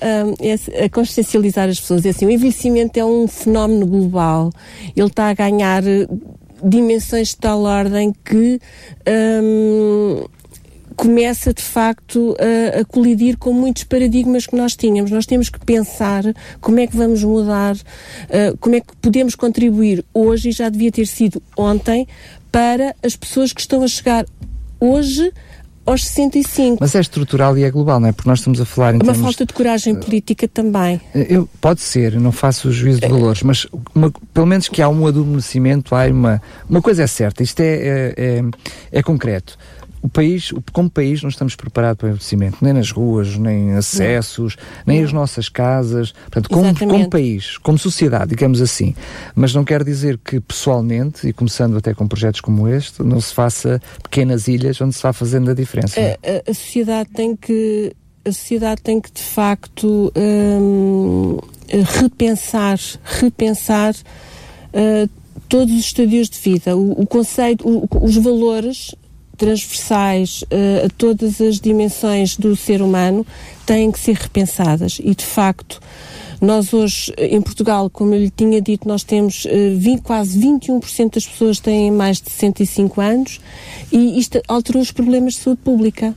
[0.84, 2.04] a, consciencializar as pessoas.
[2.04, 4.52] É assim, o envelhecimento é um fenómeno global.
[4.94, 6.08] Ele está a ganhar eh,
[6.62, 8.58] dimensões de tal ordem que
[9.42, 10.24] um,
[10.96, 15.12] começa de facto a, a, colidir com muitos paradigmas que nós tínhamos.
[15.12, 16.24] Nós temos que pensar
[16.60, 20.90] como é que vamos mudar, uh, como é que podemos contribuir hoje, e já devia
[20.90, 22.06] ter sido ontem,
[22.50, 24.24] para as pessoas que estão a chegar
[24.84, 25.32] hoje
[25.86, 26.78] aos 65.
[26.80, 28.12] Mas é estrutural e é global, não é?
[28.12, 29.20] Porque nós estamos a falar em Uma termos...
[29.20, 31.00] falta de coragem política também.
[31.14, 34.88] Eu, pode ser, não faço o juízo de valores, mas uma, pelo menos que há
[34.88, 36.40] um adormecimento, há uma...
[36.68, 38.42] Uma coisa é certa, isto é, é, é,
[38.92, 39.58] é concreto
[40.04, 44.54] o país, como país, não estamos preparados para o envelhecimento, nem nas ruas, nem acessos,
[44.86, 45.06] nem não.
[45.06, 46.12] as nossas casas.
[46.12, 48.94] Portanto, como, como, país, como sociedade, digamos assim.
[49.34, 53.32] Mas não quer dizer que pessoalmente, e começando até com projetos como este, não se
[53.32, 55.98] faça pequenas ilhas onde se vá fazendo a diferença.
[55.98, 61.38] A, a, a sociedade tem que a sociedade tem que de facto hum,
[61.98, 65.08] repensar, repensar uh,
[65.48, 68.94] todos os estadios de vida, o, o conceito, o, os valores
[69.36, 73.26] transversais uh, a todas as dimensões do ser humano
[73.66, 75.80] têm que ser repensadas e de facto
[76.40, 80.38] nós hoje em Portugal, como eu lhe tinha dito, nós temos uh, eh, 20, quase
[80.38, 83.40] 21% das pessoas têm mais de 65 anos
[83.90, 86.14] e isto alterou os problemas de saúde pública.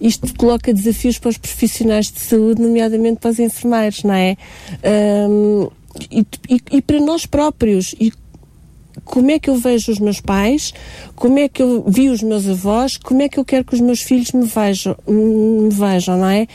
[0.00, 4.36] Isto coloca desafios para os profissionais de saúde, nomeadamente para os enfermeiros, não é?
[5.28, 5.68] Um,
[6.10, 7.94] e, e, e, para nós próprios.
[8.00, 8.10] E
[9.04, 10.72] como é que eu vejo os meus pais,
[11.14, 13.80] como é que eu vi os meus avós, como é que eu quero que os
[13.80, 16.46] meus filhos me vejam, me vejam não é?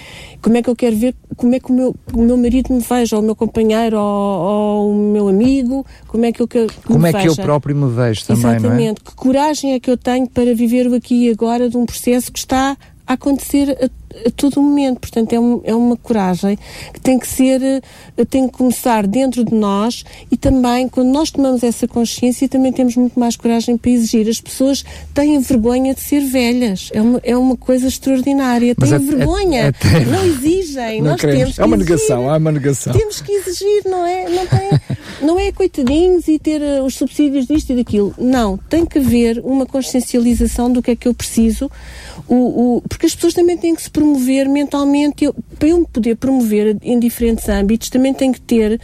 [0.42, 2.80] Como é que eu quero ver, como é que o meu, o meu marido me
[2.82, 6.68] veja, ou o meu companheiro, ou, ou o meu amigo, como é que eu quero
[6.68, 7.24] que Como me é veja.
[7.24, 8.84] que eu próprio me vejo também, Exatamente.
[8.84, 8.94] não é?
[8.94, 12.32] Que coragem é que eu tenho para viver o aqui e agora de um processo
[12.32, 12.78] que está
[13.08, 13.90] a acontecer a,
[14.26, 15.00] a todo momento.
[15.00, 16.58] Portanto, é, um, é uma coragem
[16.94, 21.32] que tem que ser, eh, tem que começar dentro de nós e também, quando nós
[21.32, 24.28] tomamos essa consciência, também temos muito mais coragem para exigir.
[24.30, 26.90] As pessoas têm vergonha de ser velhas.
[26.94, 28.76] É uma, é uma coisa extraordinária.
[28.76, 29.70] Têm vergonha.
[29.70, 30.06] Até...
[30.06, 31.02] Não exigem.
[31.02, 31.56] Não nós queremos.
[31.56, 31.92] temos É uma exigir.
[31.96, 32.94] negação, há uma negação.
[32.94, 34.30] Temos que exigir, não é?
[34.30, 34.98] Não, tem,
[35.28, 38.14] não é coitadinhos e ter uh, os subsídios disto e daquilo.
[38.18, 38.58] Não.
[38.70, 41.70] Tem que haver uma consciencialização do que é que eu preciso.
[42.28, 44.05] O, o, porque as pessoas também têm que se promover
[44.48, 45.26] mentalmente.
[45.26, 48.80] Eu, para eu me poder promover em diferentes âmbitos, também tenho que ter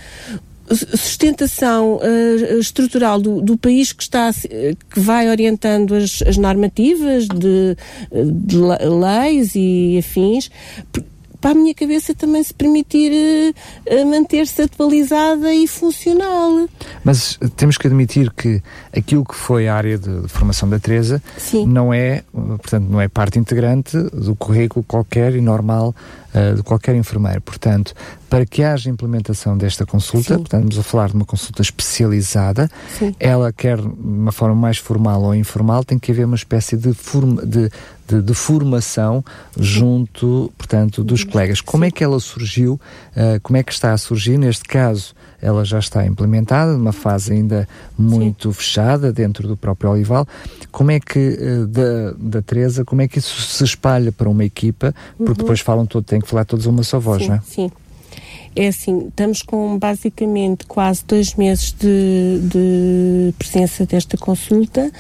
[0.74, 7.76] sustentação uh, estrutural do, do, país que está que vai orientando as, as normativas de,
[8.10, 10.50] de, leis e afins
[11.42, 16.70] para a minha cabeça também se permitir uh, manter-se atualizada e funcional.
[17.04, 18.62] Mas temos que admitir que
[18.96, 21.66] aquilo que foi a área de, de formação da Teresa Sim.
[21.66, 25.96] não é, portanto, não é parte integrante do currículo qualquer e normal
[26.34, 27.42] uh, de qualquer enfermeiro.
[27.42, 27.94] Portanto,
[28.32, 30.40] para que haja implementação desta consulta, Sim.
[30.40, 33.14] portanto, estamos a falar de uma consulta especializada, Sim.
[33.20, 36.94] ela quer de uma forma mais formal ou informal, tem que haver uma espécie de,
[36.94, 37.70] forma, de,
[38.08, 39.22] de, de formação
[39.60, 41.60] junto, portanto, dos colegas.
[41.60, 42.80] Como é que ela surgiu?
[43.12, 44.38] Uh, como é que está a surgir?
[44.38, 47.68] Neste caso, ela já está implementada, numa fase ainda
[47.98, 48.58] muito Sim.
[48.58, 50.26] fechada dentro do próprio Olival.
[50.72, 54.46] Como é que, uh, da, da Teresa, como é que isso se espalha para uma
[54.46, 54.96] equipa?
[55.18, 55.38] Porque uhum.
[55.38, 57.42] depois falam todo, têm que falar todos uma só voz, sim, não é?
[57.44, 57.70] Sim.
[58.56, 64.92] É assim, estamos com basicamente quase dois meses de, de presença desta consulta.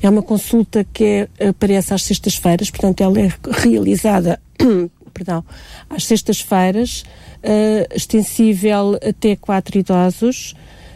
[0.00, 4.40] É uma consulta que é, aparece às sextas-feiras, portanto, ela é realizada
[5.12, 5.44] perdão,
[5.88, 7.04] às sextas-feiras,
[7.42, 10.54] uh, extensível até quatro idosos.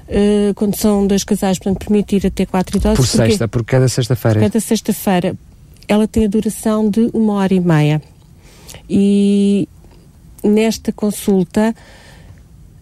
[0.08, 2.96] Uh, quando são dois casais, portanto, permitir até quatro idosos.
[2.96, 4.40] Por sexta, por cada sexta-feira.
[4.40, 5.36] Cada sexta-feira.
[5.88, 8.02] Ela tem a duração de uma hora e meia.
[8.88, 9.68] E
[10.44, 11.74] nesta consulta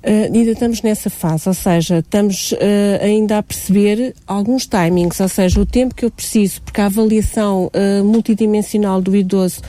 [0.04, 2.56] Uh, ainda estamos nessa fase, ou seja, estamos uh,
[3.00, 7.70] ainda a perceber alguns timings, ou seja, o tempo que eu preciso, porque a avaliação
[7.72, 9.62] uh, multidimensional do idoso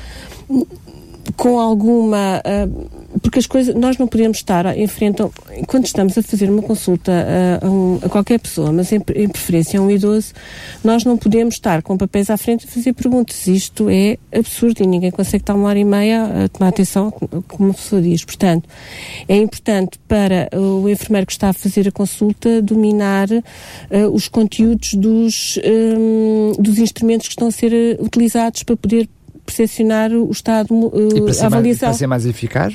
[1.38, 2.42] com alguma.
[3.22, 3.76] Porque as coisas.
[3.76, 5.22] Nós não podemos estar em frente.
[5.22, 5.30] A,
[5.68, 9.28] quando estamos a fazer uma consulta a, a, um, a qualquer pessoa, mas em, em,
[9.28, 10.34] preferência a um idoso,
[10.84, 13.48] nós não podemos estar com papéis à frente a fazer perguntas.
[13.48, 17.12] Isto é absurdo e ninguém consegue estar uma hora e meia a tomar atenção,
[17.48, 18.24] como a pessoa diz.
[18.26, 18.68] Portanto,
[19.28, 23.44] é importante para o enfermeiro que está a fazer a consulta dominar uh,
[24.12, 29.08] os conteúdos dos, um, dos instrumentos que estão a ser utilizados para poder
[29.54, 30.90] percepcionar o estado, uh,
[31.42, 31.50] a avaliação.
[31.50, 32.74] Mais, para ser mais eficaz?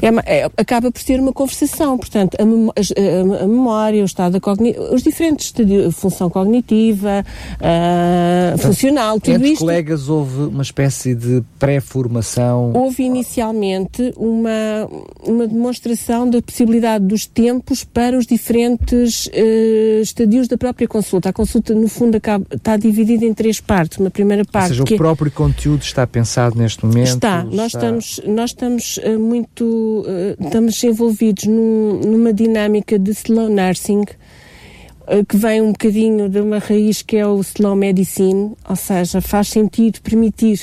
[0.00, 4.94] É, é, acaba por ser uma conversação, portanto, a, a, a memória, o estado cognitivo,
[4.94, 7.24] os diferentes estadios, função cognitiva,
[7.56, 9.60] uh, funcional, tudo entre isto.
[9.60, 12.72] colegas houve uma espécie de pré-formação?
[12.74, 14.88] Houve inicialmente uma,
[15.26, 21.30] uma demonstração da possibilidade dos tempos para os diferentes uh, estadios da própria consulta.
[21.30, 23.98] A consulta, no fundo, acaba, está dividida em três partes.
[23.98, 24.80] Uma primeira parte.
[24.80, 27.08] Ou seja, o é próprio conteúdo está está pensado neste momento?
[27.08, 27.42] Está.
[27.42, 27.78] Nós está...
[27.78, 35.24] estamos, nós estamos uh, muito, uh, estamos envolvidos num, numa dinâmica de slow nursing uh,
[35.26, 39.48] que vem um bocadinho de uma raiz que é o slow medicine, ou seja, faz
[39.48, 40.60] sentido permitir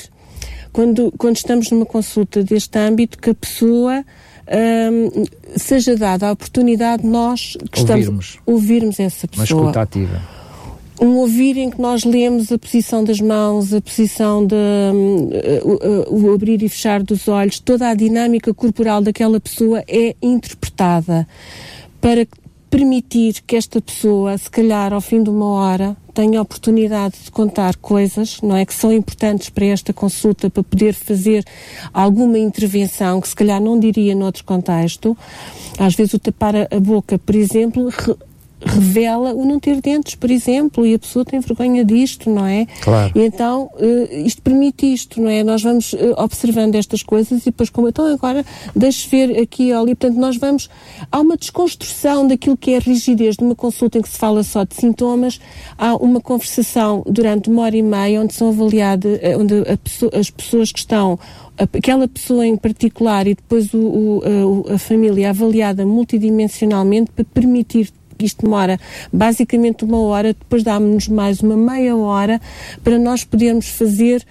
[0.71, 4.05] quando, quando estamos numa consulta deste âmbito que a pessoa
[4.91, 5.25] um,
[5.57, 8.03] seja dada a oportunidade de nós que ouvirmos.
[8.05, 9.61] estamos ouvirmos essa pessoa.
[9.61, 10.38] Uma escuta ativa
[10.99, 16.13] um ouvir em que nós lemos a posição das mãos, a posição de uh, uh,
[16.13, 21.27] o abrir e fechar dos olhos, toda a dinâmica corporal daquela pessoa é interpretada
[22.01, 22.27] para
[22.69, 27.31] permitir que esta pessoa, se calhar ao fim de uma hora, tenha a oportunidade de
[27.31, 31.43] contar coisas, não é, que são importantes para esta consulta, para poder fazer
[31.93, 35.17] alguma intervenção que se calhar não diria noutro contexto.
[35.79, 37.89] Às vezes o tapar a boca, por exemplo,
[38.65, 42.65] revela o não ter dentes, por exemplo, e a pessoa tem vergonha disto, não é?
[42.81, 43.11] Claro.
[43.15, 45.43] E então uh, isto permite isto, não é?
[45.43, 48.45] Nós vamos uh, observando estas coisas e depois como então agora
[48.75, 50.69] deixe ver aqui ali, portanto nós vamos
[51.11, 54.43] há uma desconstrução daquilo que é a rigidez de uma consulta em que se fala
[54.43, 55.39] só de sintomas,
[55.77, 60.29] há uma conversação durante uma hora e meia onde são avaliadas, eh, onde pessoa, as
[60.29, 61.17] pessoas que estão
[61.57, 67.91] aquela pessoa em particular e depois o, o, a, a família avaliada multidimensionalmente para permitir
[68.25, 68.79] isto demora
[69.11, 72.39] basicamente uma hora, depois dá-nos mais uma meia hora
[72.83, 74.25] para nós podermos fazer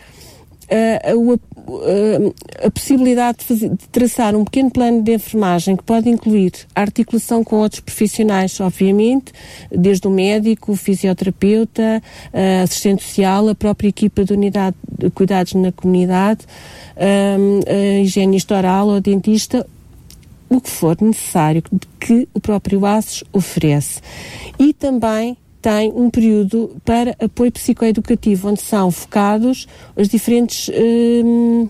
[0.69, 6.09] uh, uh, a possibilidade de, fazer, de, traçar um pequeno plano de enfermagem que pode
[6.09, 9.33] incluir a articulação com outros profissionais, obviamente,
[9.71, 15.55] desde o médico, o fisioterapeuta, a assistente social, a própria equipa de unidade de cuidados
[15.55, 16.41] na comunidade,
[16.97, 19.67] a higienista oral ou dentista,
[20.49, 21.63] o que for necessário
[22.01, 24.01] que o próprio ASES oferece.
[24.59, 30.71] E também tem um período para apoio psicoeducativo, onde são focados os diferentes.
[30.75, 31.69] Hum,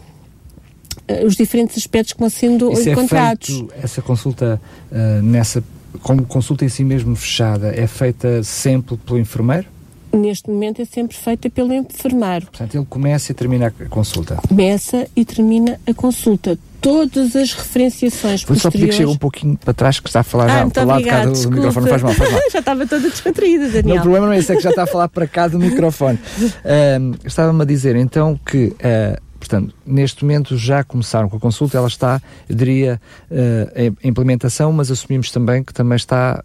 [1.25, 3.65] os diferentes aspectos que vão sendo Isso encontrados.
[3.73, 4.61] É essa consulta
[4.93, 5.65] uh, nessa
[6.03, 9.67] como consulta em si mesmo fechada é feita sempre pelo enfermeiro?
[10.13, 12.47] Neste momento é sempre feita pelo enfermeiro.
[12.47, 14.37] Portanto, ele começa e termina a consulta.
[14.49, 19.57] Começa e termina a consulta todas as referenciações Vou só pedir que chegue um pouquinho
[19.57, 21.89] para trás, que está a falar ah, já para lá de cá do, microfone.
[21.89, 22.41] Faz mal, faz mal.
[22.53, 23.89] já estava toda descontraída, Daniel.
[23.89, 25.59] Não, o problema não é esse, é que já está a falar para cá do
[25.59, 26.19] microfone.
[26.59, 31.79] Uh, Estava-me a dizer então que, uh, portanto, neste momento já começaram com a consulta,
[31.79, 36.43] ela está, eu diria, uh, em implementação, mas assumimos também que também está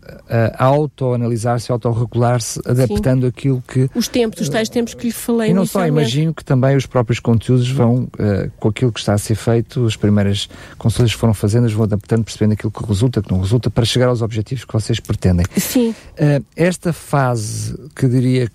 [0.58, 3.28] a auto-analisar-se, auto-regular-se, adaptando Sim.
[3.28, 3.90] aquilo que...
[3.94, 6.86] Os tempos, os tais tempos que lhe falei E não só, imagino que também os
[6.86, 11.20] próprios conteúdos vão, uh, com aquilo que está a ser feito, as primeiras consultas que
[11.20, 14.66] foram fazendo, vão adaptando, percebendo aquilo que resulta, que não resulta, para chegar aos objetivos
[14.66, 15.46] que vocês pretendem.
[15.58, 15.90] Sim.
[15.90, 18.50] Uh, esta fase, que diria,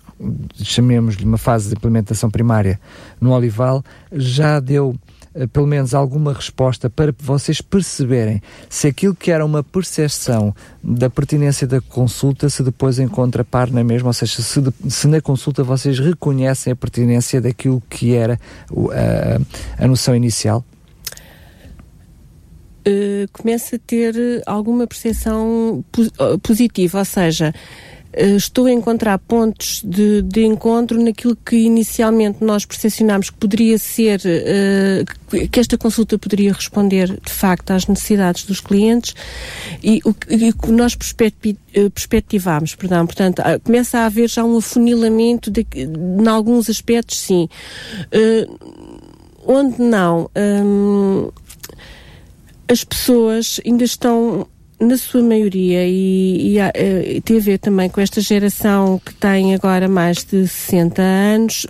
[0.61, 2.79] chamemos-lhe uma fase de implementação primária
[3.19, 9.31] no Olival, já deu uh, pelo menos alguma resposta para vocês perceberem se aquilo que
[9.31, 14.41] era uma percepção da pertinência da consulta se depois encontra par na mesma, ou seja,
[14.41, 18.39] se, de, se na consulta vocês reconhecem a pertinência daquilo que era
[19.77, 20.63] a, a noção inicial?
[22.87, 24.15] Uh, começa a ter
[24.45, 25.83] alguma percepção
[26.41, 32.65] positiva, ou seja, eh, estou a encontrar pontos de, de, encontro naquilo que inicialmente nós
[32.65, 38.59] percepcionámos que poderia ser, uh, que esta consulta poderia responder de facto às necessidades dos
[38.59, 39.13] clientes
[39.83, 40.97] e o que nós
[41.73, 47.47] eh, perspectivámos, perdão, portanto, começa a haver já um afunilamento de, em alguns aspectos, sim.
[49.45, 51.31] Onde não, um,
[52.67, 54.47] as pessoas ainda estão
[54.79, 59.53] na sua maioria, e, e, e tem a ver também com esta geração que tem
[59.53, 61.67] agora mais de 60 anos,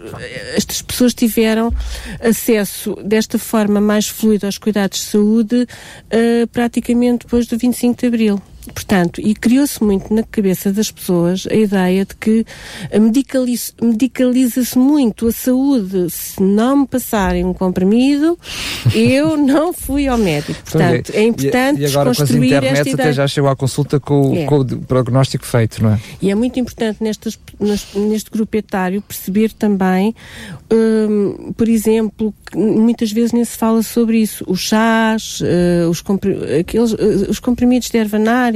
[0.56, 1.74] estas pessoas tiveram
[2.22, 8.08] acesso desta forma mais fluida aos cuidados de saúde uh, praticamente depois do 25 de
[8.08, 8.42] Abril.
[8.74, 12.46] Portanto, e criou-se muito na cabeça das pessoas a ideia de que
[12.94, 16.10] medicaliza-se medicaliza muito a saúde.
[16.10, 18.38] Se não me passarem um comprimido,
[18.94, 20.60] eu não fui ao médico.
[20.68, 24.00] Então, Portanto, é importante e, e agora com as internet até já chegou à consulta
[24.00, 24.46] com, é.
[24.46, 26.00] com, o prognóstico feito, não é?
[26.22, 27.40] E é muito importante nestas,
[27.96, 30.16] neste grupo etário perceber também,
[30.72, 36.02] hum, por exemplo, que muitas vezes nem se fala sobre isso, os chás, uh, os,
[36.02, 37.98] compri aqueles, uh, os comprimidos de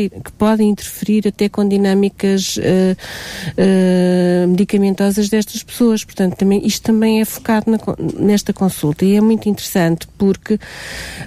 [0.09, 6.03] que podem interferir até com dinâmicas uh, uh, medicamentosas destas pessoas.
[6.03, 7.77] Portanto, também, isto também é focado na,
[8.19, 10.59] nesta consulta e é muito interessante porque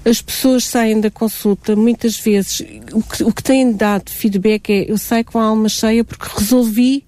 [0.04, 2.60] as pessoas saem da consulta muitas vezes,
[2.92, 6.26] o que, o que têm dado feedback é eu saio com a alma cheia porque
[6.38, 7.04] resolvi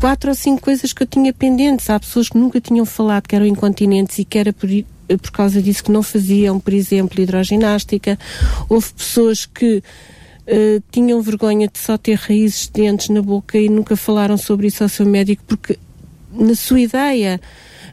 [0.00, 1.88] quatro ou cinco coisas que eu tinha pendentes.
[1.90, 4.68] Há pessoas que nunca tinham falado que eram incontinentes e que era por,
[5.16, 8.18] por causa disso que não faziam, por exemplo, hidroginástica.
[8.68, 13.68] Houve pessoas que uh, tinham vergonha de só ter raízes de dentes na boca e
[13.68, 15.78] nunca falaram sobre isso ao seu médico porque
[16.32, 17.40] na sua ideia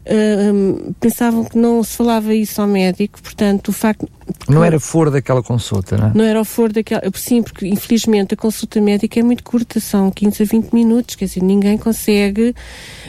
[0.06, 4.08] uh, pensavam que não se falava isso ao médico, portanto, o facto.
[4.48, 6.12] Não era foro daquela consulta, não é?
[6.16, 7.02] Não era o foro daquela.
[7.14, 11.26] Sim, porque infelizmente a consulta médica é muito curta, são 15 a 20 minutos, quer
[11.26, 12.50] dizer, ninguém consegue.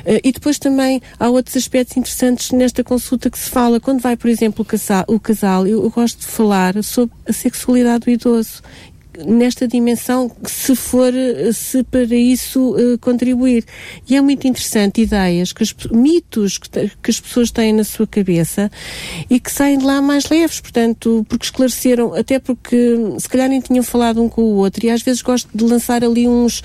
[0.00, 3.80] Uh, e depois também há outros aspectos interessantes nesta consulta que se fala.
[3.80, 7.32] Quando vai, por exemplo, o casal, o casal eu, eu gosto de falar sobre a
[7.32, 8.62] sexualidade do idoso
[9.24, 11.12] nesta dimensão se for
[11.52, 13.64] se para isso uh, contribuir.
[14.08, 16.68] E é muito interessante ideias que os mitos que,
[17.02, 18.70] que, as pessoas têm na sua cabeça
[19.30, 23.60] e que saem de lá mais leves portanto porque esclareceram até porque se calhar nem
[23.60, 24.84] tinham falado um com o outro.
[24.84, 26.62] E às vezes gosto de lançar ali uns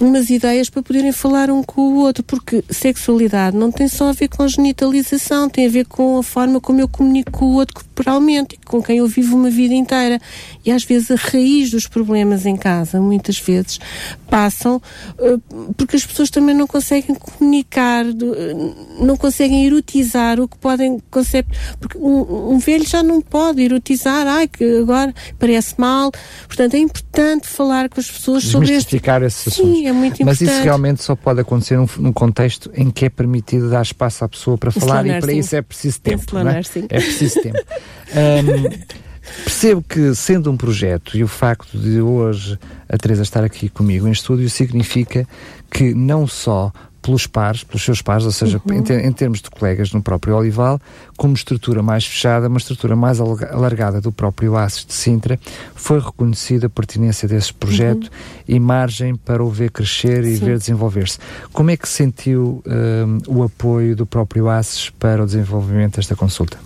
[0.00, 4.12] umas ideias para poderem falar um com o outro porque sexualidade não tem só a
[4.12, 7.54] ver com a genitalização tem a ver com a forma como eu comunico com o
[7.54, 10.20] outro corporalmente com quem eu vivo uma vida inteira.
[10.64, 13.80] E às vezes a raiz dos problemas em casa, muitas vezes,
[14.28, 14.76] passam
[15.18, 21.00] uh, porque as pessoas também não conseguem comunicar, uh, não conseguem erotizar o que podem
[21.10, 21.46] conceber.
[21.78, 26.12] Porque um, um, velho já não pode erotizar, ai, que agora parece mal.
[26.46, 28.96] Portanto, é importante falar com as pessoas sobre este...
[29.26, 29.54] assuntos.
[29.54, 30.24] Sim, é muito importante.
[30.24, 34.24] Mas isso realmente só pode acontecer num, num contexto em que é permitido dar espaço
[34.24, 36.38] à pessoa para falar e para isso é preciso tempo.
[36.38, 36.60] É?
[36.96, 37.58] é preciso tempo.
[38.12, 39.09] um,
[39.44, 44.06] Percebo que, sendo um projeto, e o facto de hoje a Teresa estar aqui comigo
[44.06, 45.26] em estúdio, significa
[45.70, 48.76] que não só pelos pares, pelos seus pares, ou seja, uhum.
[48.76, 50.80] em, ter, em, termos de colegas no próprio Olival,
[51.16, 55.40] como estrutura mais fechada, uma estrutura mais alargada do próprio ACES de Sintra,
[55.74, 58.10] foi reconhecida a pertinência desse projeto uhum.
[58.48, 60.44] e margem para o ver crescer e Sim.
[60.44, 61.18] ver desenvolver-se.
[61.52, 66.58] Como é que sentiu um, o apoio do próprio ACES para o desenvolvimento desta consulta?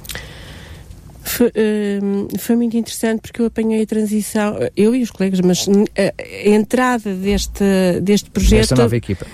[1.25, 5.67] Foi, uh, foi, muito interessante porque eu apanhei a transição, eu e os colegas, mas
[5.67, 7.65] a, entrada deste,
[8.03, 8.61] deste projeto.
[8.61, 9.27] Esta nova equipa.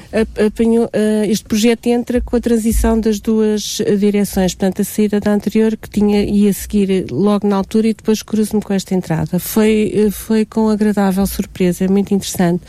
[0.47, 5.33] Apanhou, uh, este projeto entra com a transição das duas direções, portanto, a saída da
[5.33, 9.41] anterior que tinha ia seguir logo na altura e depois cruzo-me com esta entrada.
[9.41, 12.63] Foi, foi com agradável surpresa, é muito interessante,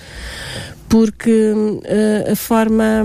[0.89, 1.53] porque
[2.29, 3.03] a forma.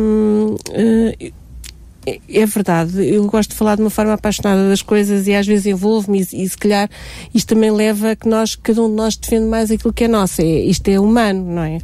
[2.07, 5.45] É, é, verdade, eu gosto de falar de uma forma apaixonada das coisas e às
[5.45, 6.89] vezes envolvo-me e, e, se calhar
[7.35, 10.09] isto também leva a que nós, cada um de nós defende mais aquilo que é
[10.09, 11.79] nosso, é, isto é humano, não é?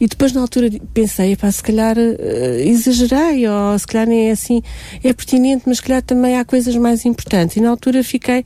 [0.00, 4.32] E depois na altura pensei, pá, se calhar uh, exagerei, ou se calhar nem é
[4.32, 4.60] assim,
[5.02, 7.56] é pertinente, mas se calhar também há coisas mais importantes.
[7.56, 8.44] E na altura fiquei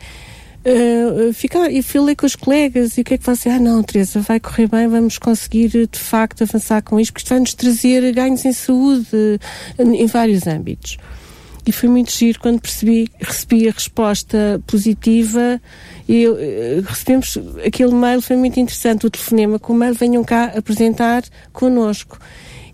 [0.67, 3.83] uh, ficar, e falei com os colegas e o que é que você, ah não,
[3.83, 7.55] Teresa, vai correr bem, vamos conseguir de facto avançar com isto, porque isto vai nos
[7.55, 9.39] trazer ganhos em saúde
[9.79, 10.99] em vários âmbitos.
[11.67, 15.61] E foi muito giro quando percebi, recebi a resposta positiva
[16.09, 17.37] e eu, eh, recebemos
[17.67, 22.21] aquele mail, foi muito interessante, o telefonema com o mail, venham cá apresentar connosco.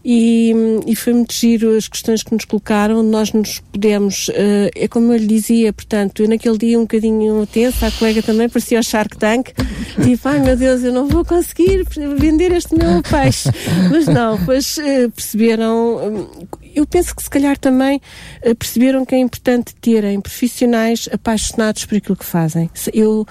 [0.05, 0.53] E,
[0.85, 5.13] e, foi muito giro as questões que nos colocaram, nós nos pudemos, uh, é como
[5.13, 8.83] eu lhe dizia, portanto, eu naquele dia um bocadinho tensa, a colega também parecia o
[8.83, 9.51] Shark Tank,
[10.03, 11.85] tipo, ai meu Deus, eu não vou conseguir
[12.19, 13.49] vender este meu peixe.
[13.91, 16.29] Mas não, pois uh, perceberam,
[16.75, 18.01] eu penso que se calhar também
[18.45, 22.69] uh, perceberam que é importante terem profissionais apaixonados por aquilo que fazem.
[22.93, 23.25] Eu,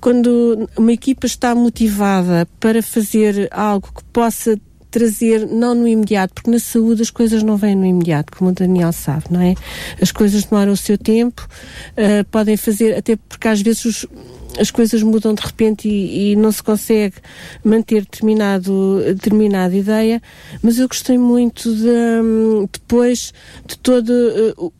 [0.00, 4.56] quando uma equipa está motivada para fazer algo que possa
[4.94, 8.52] trazer, não no imediato, porque na saúde as coisas não vêm no imediato, como o
[8.52, 9.56] Daniel sabe, não é?
[10.00, 11.48] As coisas demoram o seu tempo,
[11.98, 14.06] uh, podem fazer, até porque às vezes os,
[14.56, 17.16] as coisas mudam de repente e, e, não se consegue
[17.64, 20.22] manter determinado, determinada ideia,
[20.62, 21.88] mas eu gostei muito de,
[22.22, 23.34] um, depois
[23.66, 24.10] de todo.
[24.56, 24.72] Uh,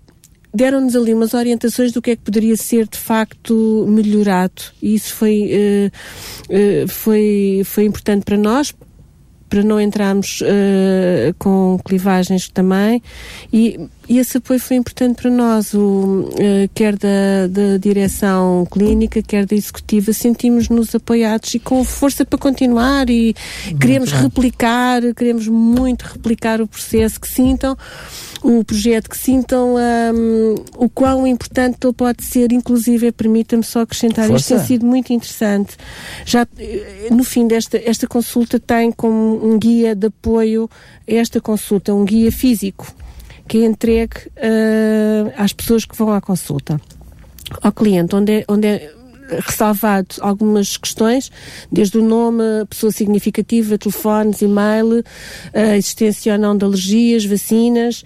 [0.55, 5.12] deram-nos ali umas orientações do que é que poderia ser de facto melhorado e isso
[5.12, 8.73] foi, uh, uh, foi, foi importante para nós
[9.55, 13.01] para não entrarmos uh, com clivagens também.
[13.53, 13.79] E,
[14.09, 19.47] e, esse apoio foi importante para nós, o, uh, quer da, da direção clínica, quer
[19.47, 23.37] da executiva, sentimos-nos apoiados e com força para continuar e
[23.67, 24.23] muito queremos bem.
[24.23, 27.79] replicar, queremos muito replicar o processo, que sintam
[28.45, 34.28] o projeto, que sintam um, o quão importante ele pode ser, inclusive, permita-me só acrescentar,
[34.28, 34.55] Força.
[34.55, 35.78] isto tem sido muito interessante.
[36.26, 40.68] Já eh, no fim desta esta consulta tem como um guia de apoio
[41.07, 42.86] esta consulta, um guia físico,
[43.49, 46.78] que é entregue uh, às pessoas que vão à consulta
[47.62, 48.92] ao cliente, onde é, onde é
[49.29, 51.31] ressalvado algumas questões,
[51.70, 55.03] desde o nome, pessoa significativa, telefones, e-mail,
[55.53, 58.05] a existência ou não de alergias, vacinas,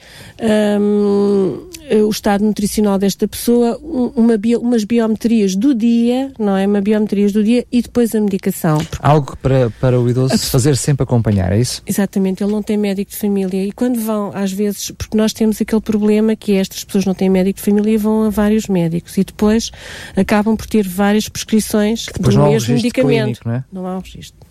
[0.81, 6.67] um, o estado nutricional desta pessoa, uma bio, umas biometrias do dia, não é?
[6.67, 8.79] Uma biometrias do dia e depois a medicação.
[9.01, 11.83] Algo para, para o idoso se fazer sempre acompanhar, é isso?
[11.87, 15.61] Exatamente, ele não tem médico de família e quando vão, às vezes, porque nós temos
[15.61, 18.67] aquele problema que é estas pessoas não têm médico de família e vão a vários
[18.67, 19.71] médicos e depois
[20.17, 23.41] acabam por ter várias prescrições do mesmo medicamento.
[23.41, 23.65] Clínico, não, é?
[23.73, 24.48] não há um registro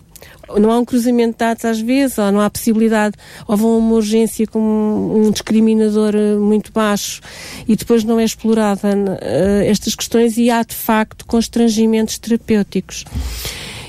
[0.56, 3.16] não há um cruzamento de dados às vezes, ou não há possibilidade,
[3.46, 7.20] ou vão uma urgência com um discriminador eh, muito baixo
[7.66, 13.04] e depois não é explorada uh, estas questões e há de facto constrangimentos terapêuticos.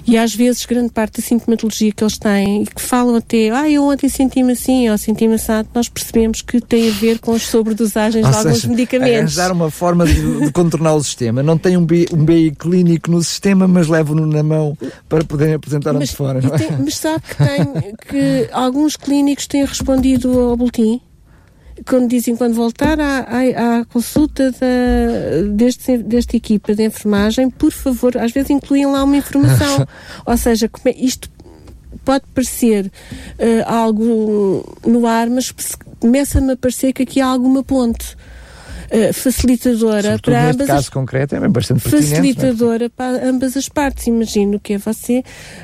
[0.10, 3.70] E às vezes, grande parte da sintomatologia que eles têm, e que falam até, ah,
[3.70, 7.44] eu ontem senti-me assim, ou senti-me assado, nós percebemos que tem a ver com as
[7.44, 9.38] sobredosagens ou de alguns seja, medicamentos.
[9.38, 11.44] Arranjar uma forma de, de, contornar o sistema.
[11.44, 14.76] Não tem um BI, um BI clínico no sistema, mas levo-no na mão
[15.08, 16.40] para poderem apresentar mas, fora.
[16.40, 16.58] É?
[16.58, 21.00] Tem, mas sabe que, tem, que alguns clínicos têm respondido ao boletim?
[21.88, 27.72] Quando dizem quando voltar à, à, à consulta da, deste, desta equipa de enfermagem, por
[27.72, 29.88] favor, às vezes incluem lá uma informação.
[30.26, 31.30] Ou seja, é, isto
[32.06, 35.54] pode parecer uh, algo no ar, mas
[36.00, 38.16] começa-me a parecer que aqui há alguma ponte.
[38.92, 40.68] Uh, facilitadora Sobretudo para ambas.
[40.68, 41.90] caso as, concreto é bastante é?
[41.90, 42.90] Facilitadora é?
[42.90, 44.08] para ambas as partes.
[44.08, 45.20] Imagino que é você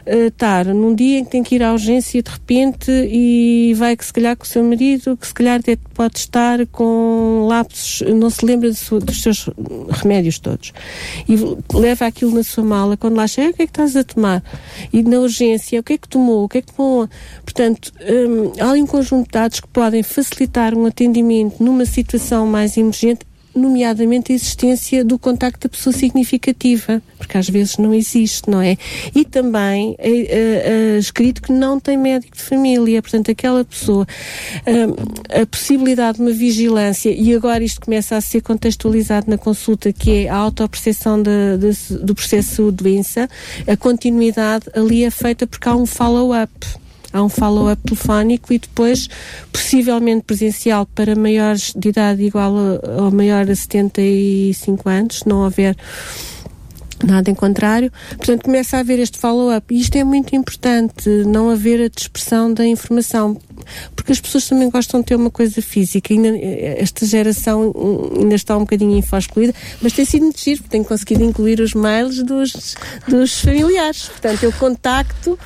[0.06, 3.96] uh, estar num dia em que tem que ir à urgência de repente e vai
[3.98, 8.02] que se calhar com o seu marido, que se calhar até pode estar com lapsos,
[8.14, 9.50] não se lembra dos seus
[9.90, 10.72] remédios todos.
[11.28, 11.36] E
[11.74, 14.44] leva aquilo na sua mala, quando lá chega, o que é que estás a tomar?
[14.92, 16.44] E na urgência, o que é que tomou?
[16.44, 17.08] O que é que tomou?
[17.44, 22.78] Portanto, um, há um conjunto de dados que podem facilitar um atendimento numa situação mais
[22.78, 23.15] emergente
[23.56, 28.78] nomeadamente a existência do contacto da pessoa significativa, porque às vezes não existe, não é?
[29.16, 34.06] E também é, é, é escrito que não tem médico de família, portanto, aquela pessoa,
[34.66, 39.94] a, a possibilidade de uma vigilância, e agora isto começa a ser contextualizado na consulta,
[39.94, 43.30] que é a autoperceção do processo de doença,
[43.68, 46.52] a continuidade ali é feita porque há um follow-up
[47.16, 49.08] há um follow-up telefónico e depois,
[49.52, 52.54] possivelmente presencial para maiores de idade igual
[52.98, 55.76] ou maior a 75 anos, se não houver
[57.04, 57.92] nada em contrário.
[58.18, 59.74] Portanto, começa a haver este follow-up.
[59.74, 63.38] E isto é muito importante, não haver a dispersão da informação.
[63.96, 66.14] Porque as pessoas também gostam de ter uma coisa física.
[66.14, 67.74] Ainda, eh, esta geração
[68.18, 72.24] ainda está um bocadinho info-excluída, mas tem sido muito giro, porque conseguido incluir os mails
[72.24, 72.76] dos,
[73.08, 74.08] dos familiares.
[74.08, 75.38] Portanto, eu contacto,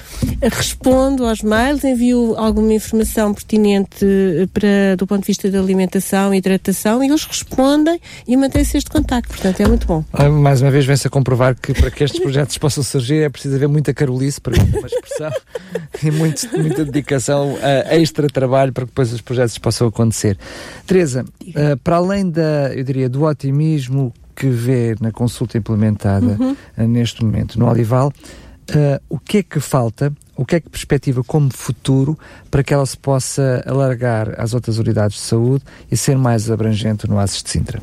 [0.42, 4.06] respondo aos mails, envio alguma informação pertinente
[4.54, 8.90] para, do ponto de vista da alimentação e hidratação e eles respondem e mantém-se este
[8.90, 9.30] contacto.
[9.30, 10.04] Portanto, é muito bom.
[10.14, 13.30] Ah, mais uma vez, vem-se a comprovar que para que estes projetos possam surgir é
[13.30, 15.32] preciso haver muita carolice, para uma expressão,
[16.04, 17.60] e muito, muita dedicação, uh,
[18.00, 20.38] extra trabalho para que depois os projetos possam acontecer.
[20.86, 26.56] Teresa, uh, para além da, eu diria, do otimismo que vê na consulta implementada uhum.
[26.78, 28.14] uh, neste momento no Olival,
[29.10, 32.18] o que é que falta o que é que perspectiva como futuro
[32.52, 37.10] para que ela se possa alargar às outras unidades de saúde e ser mais abrangente
[37.10, 37.82] no ASIS de Sintra?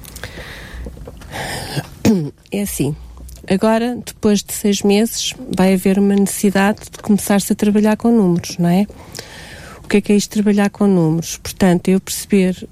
[2.52, 2.94] É assim,
[3.48, 8.58] Agora, depois de seis meses, vai haver uma necessidade de começar-se a trabalhar com números,
[8.58, 8.86] não é?
[9.86, 11.36] O que é que é isto trabalhar com números?
[11.36, 12.68] Portanto, eu perceber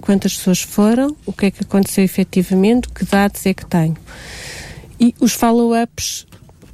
[0.00, 3.96] quantas pessoas foram, o que é que aconteceu efetivamente, que dados é que tenho.
[4.98, 6.26] E os follow-ups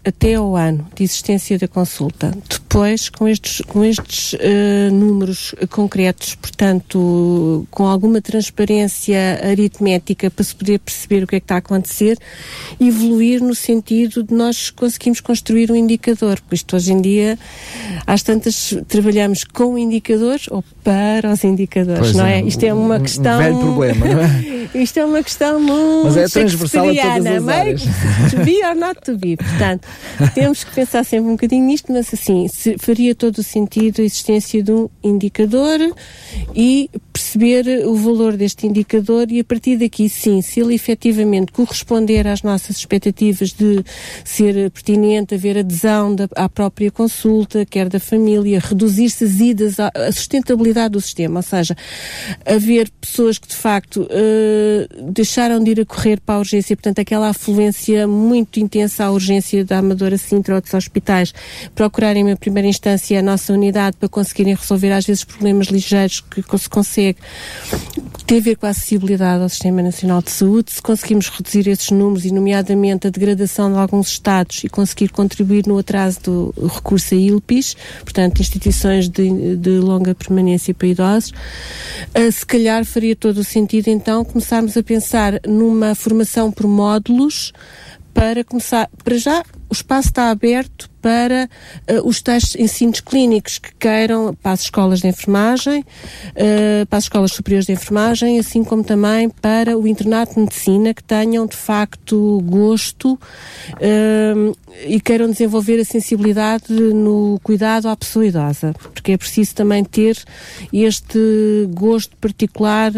[0.03, 2.35] até ao ano de existência da consulta.
[2.77, 10.55] Depois, com estes, com estes uh, números concretos, portanto, com alguma transparência aritmética para se
[10.55, 12.19] poder perceber o que é que está a acontecer,
[12.79, 16.39] evoluir no sentido de nós conseguirmos construir um indicador.
[16.39, 17.39] Porque isto hoje em dia,
[18.07, 22.41] às tantas, trabalhamos com indicadores ou para os indicadores, pois não é?
[22.41, 22.45] é?
[22.45, 23.37] Isto é uma questão.
[23.37, 24.57] Um velho problema, não é?
[24.75, 26.05] Isto é uma questão muito.
[26.05, 27.83] Mas é transversal a todas as áreas.
[28.31, 29.37] To be or not to be.
[29.37, 29.89] Portanto,
[30.35, 32.47] temos que pensar sempre um bocadinho nisto, mas assim,
[32.79, 35.79] faria todo o sentido a existência de um indicador
[36.55, 42.27] e perceber o valor deste indicador e a partir daqui, sim, se ele efetivamente corresponder
[42.27, 43.85] às nossas expectativas de
[44.25, 49.91] ser pertinente, haver adesão da, à própria consulta, quer da família, reduzir-se as idas, à,
[49.95, 51.77] a sustentabilidade do sistema, ou seja,
[52.45, 56.99] haver pessoas que de facto uh, deixaram de ir a correr para a urgência, portanto,
[56.99, 61.33] aquela afluência muito intensa à urgência da Amadora Sintra ou dos hospitais,
[61.75, 66.59] procurarem em primeira instância a nossa unidade para conseguirem resolver às vezes problemas ligeiros que
[66.59, 67.19] se consegue
[68.27, 70.73] tem a ver com a acessibilidade ao Sistema Nacional de Saúde.
[70.73, 75.67] Se conseguimos reduzir esses números, e nomeadamente a degradação de alguns Estados, e conseguir contribuir
[75.67, 82.33] no atraso do recurso a ILPIs, portanto, instituições de, de longa permanência para idosos, uh,
[82.33, 87.53] se calhar faria todo o sentido então começarmos a pensar numa formação por módulos
[88.13, 91.49] para começar, para já o espaço está aberto para
[91.89, 97.05] uh, os tais ensinos clínicos que queiram para as escolas de enfermagem, uh, para as
[97.05, 101.55] escolas superiores de enfermagem, assim como também para o internato de medicina que tenham de
[101.55, 109.17] facto gosto uh, e queiram desenvolver a sensibilidade no cuidado à pessoa idosa, porque é
[109.17, 110.19] preciso também ter
[110.73, 112.91] este gosto particular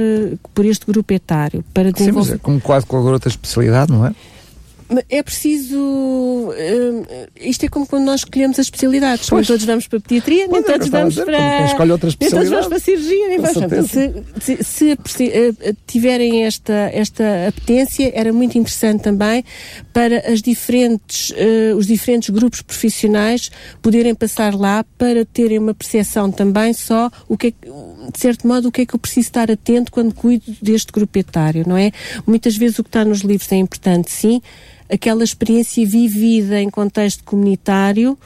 [0.54, 2.24] por este grupo etário para desenvolver.
[2.24, 4.14] Sim, mas é como quase qualquer outra especialidade, não é?
[5.10, 5.78] É preciso.
[5.78, 7.06] Uh,
[7.38, 9.30] isto é como quando nós escolhemos as especialidades.
[9.30, 11.66] Nem todos vamos para a pediatria, nem todos vamos dizer, para.
[11.66, 13.90] Escolhe outra nem todos vamos para a cirurgia, nem vamos.
[14.40, 19.44] Se, se, se uh, tiverem esta, esta apetência, era muito interessante também
[19.92, 23.50] para as diferentes, uh, os diferentes grupos profissionais
[23.82, 28.68] poderem passar lá para terem uma percepção também só o que é, de certo modo,
[28.68, 31.92] o que é que eu preciso estar atento quando cuido deste grupo etário, não é?
[32.26, 34.40] Muitas vezes o que está nos livros é importante, sim
[34.90, 38.18] aquela experiência vivida em contexto comunitário.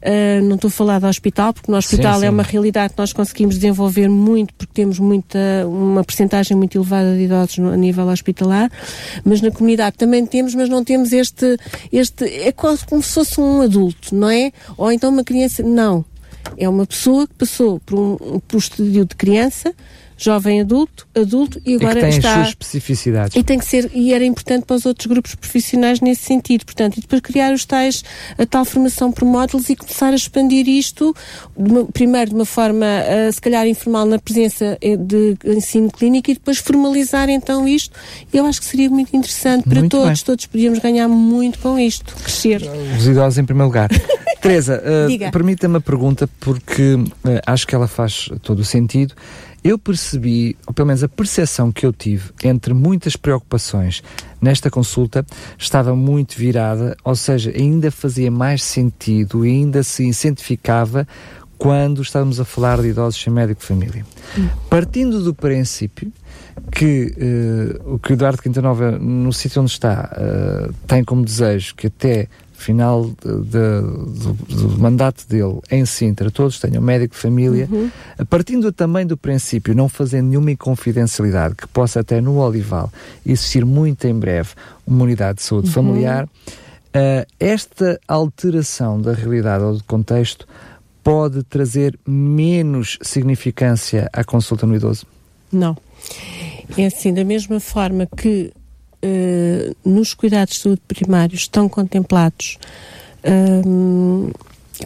[0.00, 2.26] Uh, não estou a falar do hospital, porque no hospital sim, sim.
[2.26, 7.14] é uma realidade que nós conseguimos desenvolver muito, porque temos muita, uma percentagem muito elevada
[7.14, 8.70] de idosos no, a nível hospitalar,
[9.22, 11.58] mas na comunidade também temos, mas não temos este,
[11.92, 14.52] este é quase como se fosse um adulto, não é?
[14.78, 16.02] Ou então uma criança, não.
[16.56, 19.74] É uma pessoa que passou por um, por um estúdio de criança,
[20.20, 23.36] jovem adulto, adulto e agora e que tem está as suas especificidades.
[23.36, 26.98] E tem que ser e era importante para os outros grupos profissionais nesse sentido, portanto,
[26.98, 28.04] e depois criar os tais
[28.36, 31.14] a tal formação por módulos e começar a expandir isto
[31.56, 35.90] de uma, primeiro de uma forma uh, se calhar informal na presença eh, de ensino
[35.90, 37.98] clínico e depois formalizar então isto.
[38.32, 40.26] Eu acho que seria muito interessante para muito todos, bem.
[40.26, 42.62] todos podíamos ganhar muito com isto, crescer.
[42.98, 43.88] Os idosos em primeiro lugar.
[44.40, 47.08] Teresa, uh, permita-me a pergunta porque uh,
[47.46, 49.14] acho que ela faz todo o sentido
[49.62, 54.02] eu percebi, ou pelo menos a percepção que eu tive entre muitas preocupações
[54.40, 55.24] nesta consulta
[55.58, 61.06] estava muito virada, ou seja, ainda fazia mais sentido e ainda se incentificava
[61.58, 64.06] quando estamos a falar de idosos sem médico de família.
[64.38, 64.48] Hum.
[64.70, 66.10] Partindo do princípio
[66.72, 67.14] que
[67.84, 71.88] uh, o que o Eduardo Quintanova, no sítio onde está, uh, tem como desejo que
[71.88, 72.28] até
[72.60, 73.80] final de, de,
[74.22, 77.90] do, do, mandato dele em Sintra todos tenham médico de família, uhum.
[78.28, 82.92] partindo também do princípio, não fazendo nenhuma inconfidencialidade, que possa até no Olival
[83.24, 84.50] existir muito em breve
[84.86, 85.72] uma unidade de saúde uhum.
[85.72, 90.46] familiar, uh, esta alteração da realidade ou do contexto
[91.02, 95.06] pode trazer menos significância à consulta no idoso?
[95.50, 95.76] Não.
[96.76, 98.52] É assim, da mesma forma que
[99.04, 102.58] uh, nos cuidados de saúde primários estão contemplados
[103.66, 104.30] um,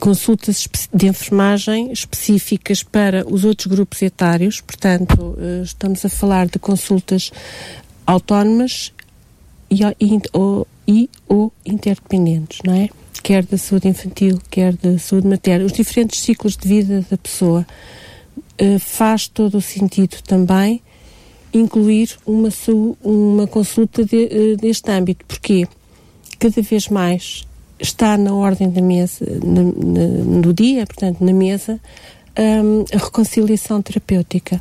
[0.01, 6.59] consultas de enfermagem específicas para os outros grupos etários, portanto, uh, estamos a falar de
[6.59, 7.31] consultas
[8.07, 8.93] autónomas
[9.71, 12.89] e, e, ou, e ou interdependentes, não é?
[13.23, 17.67] Quer da saúde infantil, quer da saúde materna, os diferentes ciclos de vida da pessoa.
[18.61, 20.81] Uh, faz todo o sentido também
[21.55, 22.49] incluir uma,
[23.03, 25.25] uma consulta de, eh, deste âmbito.
[25.25, 25.67] Porquê?
[26.39, 27.47] Cada vez mais
[27.79, 31.81] está na ordem da mesa, no dia, portanto, na mesa,
[32.39, 34.61] um, a reconciliação terapêutica.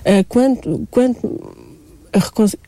[0.00, 1.56] Uh, quando, quando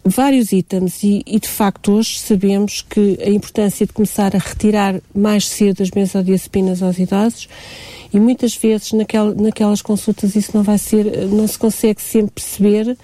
[0.04, 5.00] vários itens e, e, de facto hoje sabemos que a importância de começar a retirar
[5.14, 7.48] mais cedo as benzodiazepinas aos idosos
[8.12, 12.96] e muitas vezes naquel, naquelas consultas isso não vai ser, não se consegue sempre perceber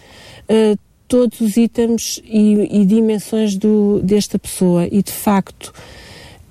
[1.06, 4.86] todos os itens e, e dimensões do, desta pessoa.
[4.90, 5.72] E de facto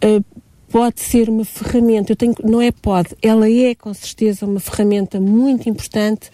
[0.03, 0.23] uh,
[0.69, 5.19] pode ser uma ferramenta, eu tenho, não é pode, ela é com certeza uma ferramenta
[5.19, 6.31] muito importante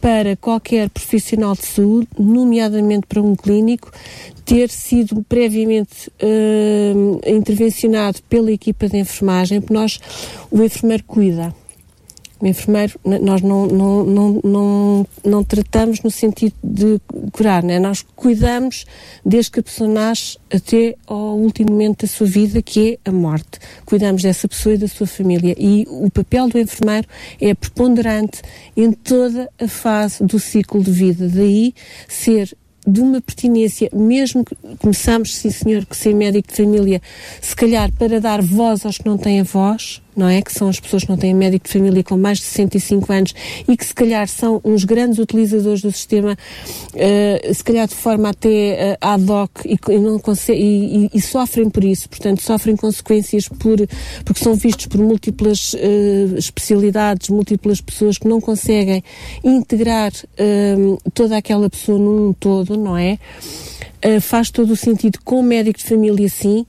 [0.00, 3.90] para qualquer profissional de saúde, nomeadamente para um clínico,
[4.44, 9.98] ter sido previamente uh, intervencionado pela equipa de enfermagem, porque nós,
[10.50, 11.54] o enfermeiro cuida
[12.40, 17.00] o enfermeiro, nós não, não, não, não, não tratamos no sentido de
[17.32, 17.78] curar, né?
[17.78, 18.84] nós cuidamos
[19.24, 23.12] desde que a pessoa nasce até ao último momento da sua vida, que é a
[23.12, 23.58] morte.
[23.86, 25.54] Cuidamos dessa pessoa e da sua família.
[25.58, 27.08] E o papel do enfermeiro
[27.40, 28.42] é preponderante
[28.76, 31.28] em toda a fase do ciclo de vida.
[31.28, 31.74] Daí
[32.06, 32.54] ser
[32.86, 37.02] de uma pertinência, mesmo que começamos, sim senhor, que ser médico de família,
[37.40, 40.40] se calhar para dar voz aos que não têm voz, não é?
[40.40, 43.34] Que são as pessoas que não têm médico de família com mais de 65 anos
[43.68, 48.30] e que se calhar são uns grandes utilizadores do sistema, uh, se calhar de forma
[48.30, 52.76] até uh, ad hoc e, e não consegue, e, e, sofrem por isso, portanto sofrem
[52.76, 53.76] consequências por,
[54.24, 59.02] porque são vistos por múltiplas uh, especialidades, múltiplas pessoas que não conseguem
[59.44, 60.12] integrar
[61.12, 63.18] toda aquela pessoa num todo, não é?
[64.20, 66.64] faz todo o sentido com o médico de família sim,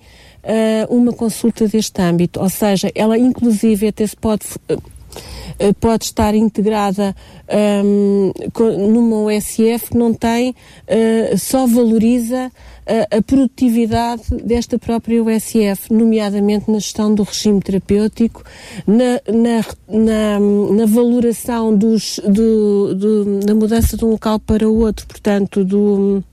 [0.48, 6.36] uh, uma consulta deste âmbito, ou seja, ela inclusive até se pode uh, pode estar
[6.36, 7.16] integrada
[7.84, 8.32] um,
[8.78, 12.52] numa OSF que não tem, uh, só valoriza
[12.86, 18.44] a, a produtividade desta própria OSF, nomeadamente na gestão do regime terapêutico,
[18.86, 25.06] na, na, na, na valoração dos, do, do, da mudança de um local para outro,
[25.08, 26.24] portanto, do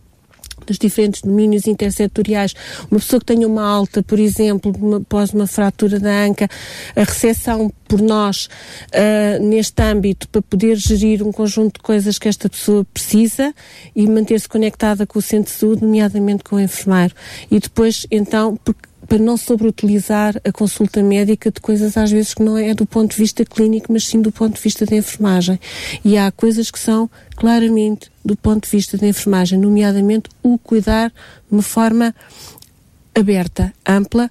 [0.67, 2.55] dos diferentes domínios intersetoriais.
[2.91, 6.49] Uma pessoa que tenha uma alta, por exemplo, após uma fratura da anca,
[6.97, 12.29] a recepção por nós uh, neste âmbito para poder gerir um conjunto de coisas que
[12.29, 13.55] esta pessoa precisa
[13.95, 17.15] e manter-se conectada com o centro de saúde, nomeadamente com o enfermeiro.
[17.51, 22.42] E depois, então, porque para não sobreutilizar a consulta médica de coisas às vezes que
[22.42, 25.59] não é do ponto de vista clínico, mas sim do ponto de vista da enfermagem.
[26.05, 31.11] E há coisas que são claramente do ponto de vista da enfermagem, nomeadamente o cuidar
[31.11, 32.14] de uma forma
[33.14, 34.30] aberta, ampla,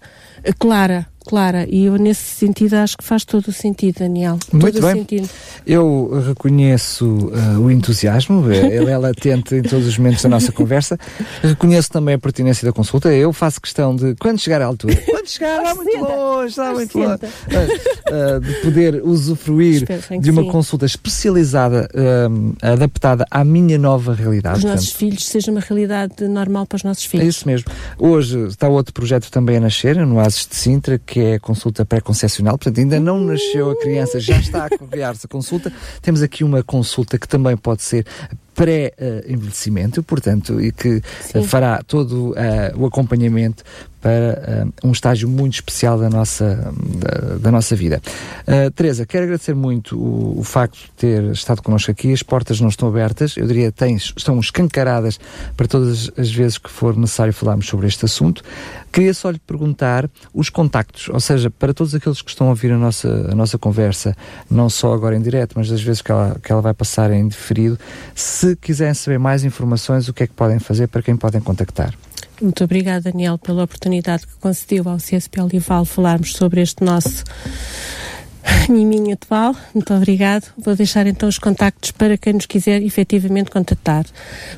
[0.60, 1.66] clara, clara.
[1.70, 4.38] E eu, nesse sentido, acho que faz todo o sentido, Daniel.
[4.52, 4.96] Muito todo bem.
[5.02, 5.30] Sentido.
[5.66, 10.98] Eu reconheço uh, o entusiasmo, ele é latente em todos os momentos da nossa conversa.
[11.42, 13.12] Reconheço também a pertinência da consulta.
[13.14, 16.98] Eu faço questão de, quando chegar à altura, quando chegar, está muito longe, está muito
[16.98, 19.86] longe, uh, de poder usufruir
[20.20, 20.50] de uma sim.
[20.50, 24.60] consulta especializada, uh, adaptada à minha nova realidade.
[24.60, 27.26] Os nossos filhos, seja uma realidade normal para os nossos filhos.
[27.26, 27.72] É isso mesmo.
[27.98, 31.86] Hoje está outro projeto também a nascer, no Ases de Sintra, que é a consulta
[31.86, 35.72] pré-concepcional, portanto ainda não nasceu a criança, já está a criar-se a consulta.
[36.02, 38.06] Temos aqui uma consulta que também pode ser
[38.56, 41.44] pré-envelhecimento, portanto, e que Sim.
[41.44, 42.34] fará todo uh,
[42.78, 43.64] o acompanhamento
[44.04, 48.02] para uh, um estágio muito especial da nossa, da, da nossa vida.
[48.46, 52.12] Uh, Teresa, quero agradecer muito o, o, facto de ter estado connosco aqui.
[52.12, 55.18] As portas não estão abertas, eu diria tens, estão escancaradas
[55.56, 58.44] para todas as vezes que for necessário falarmos sobre este assunto.
[58.92, 62.74] Queria só lhe perguntar os contactos, ou seja, para todos aqueles que estão a ouvir
[62.74, 64.16] a nossa, a nossa conversa,
[64.52, 67.26] não só agora em direto, mas das vezes que ela, que ela vai passar em
[67.26, 67.80] diferido,
[68.14, 71.94] se quiserem saber mais informações, o que é que podem fazer para quem podem contactar?
[72.42, 77.24] Muito obrigada, Daniel, pela oportunidade que concedeu ao CSP Olival falarmos sobre este nosso
[78.70, 79.56] Niminha de Val.
[79.74, 80.52] Muito obrigado.
[80.58, 84.06] Vou deixar então os contactos para quem nos quiser efetivamente contactar.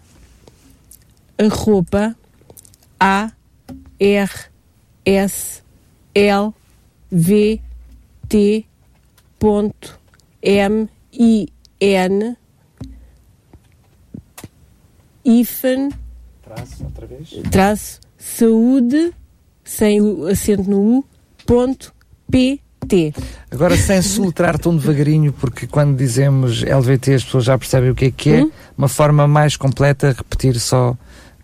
[1.38, 2.16] arroba
[3.00, 3.32] a
[4.00, 4.32] r
[5.06, 5.62] s
[6.14, 6.54] l
[7.12, 7.62] v
[8.28, 8.67] t
[9.40, 9.98] ponto
[10.42, 11.48] M I
[11.80, 12.36] N
[15.26, 15.90] hífen
[16.42, 17.30] traço, outra vez.
[17.52, 19.14] traço saúde
[19.64, 21.06] sem o acento no U
[21.46, 21.94] ponto
[22.32, 23.14] PT.
[23.52, 28.06] Agora sem soletrar tão devagarinho, porque quando dizemos LVT as pessoas já percebem o que
[28.06, 28.52] é que é, hum?
[28.78, 30.96] uma forma mais completa, repetir só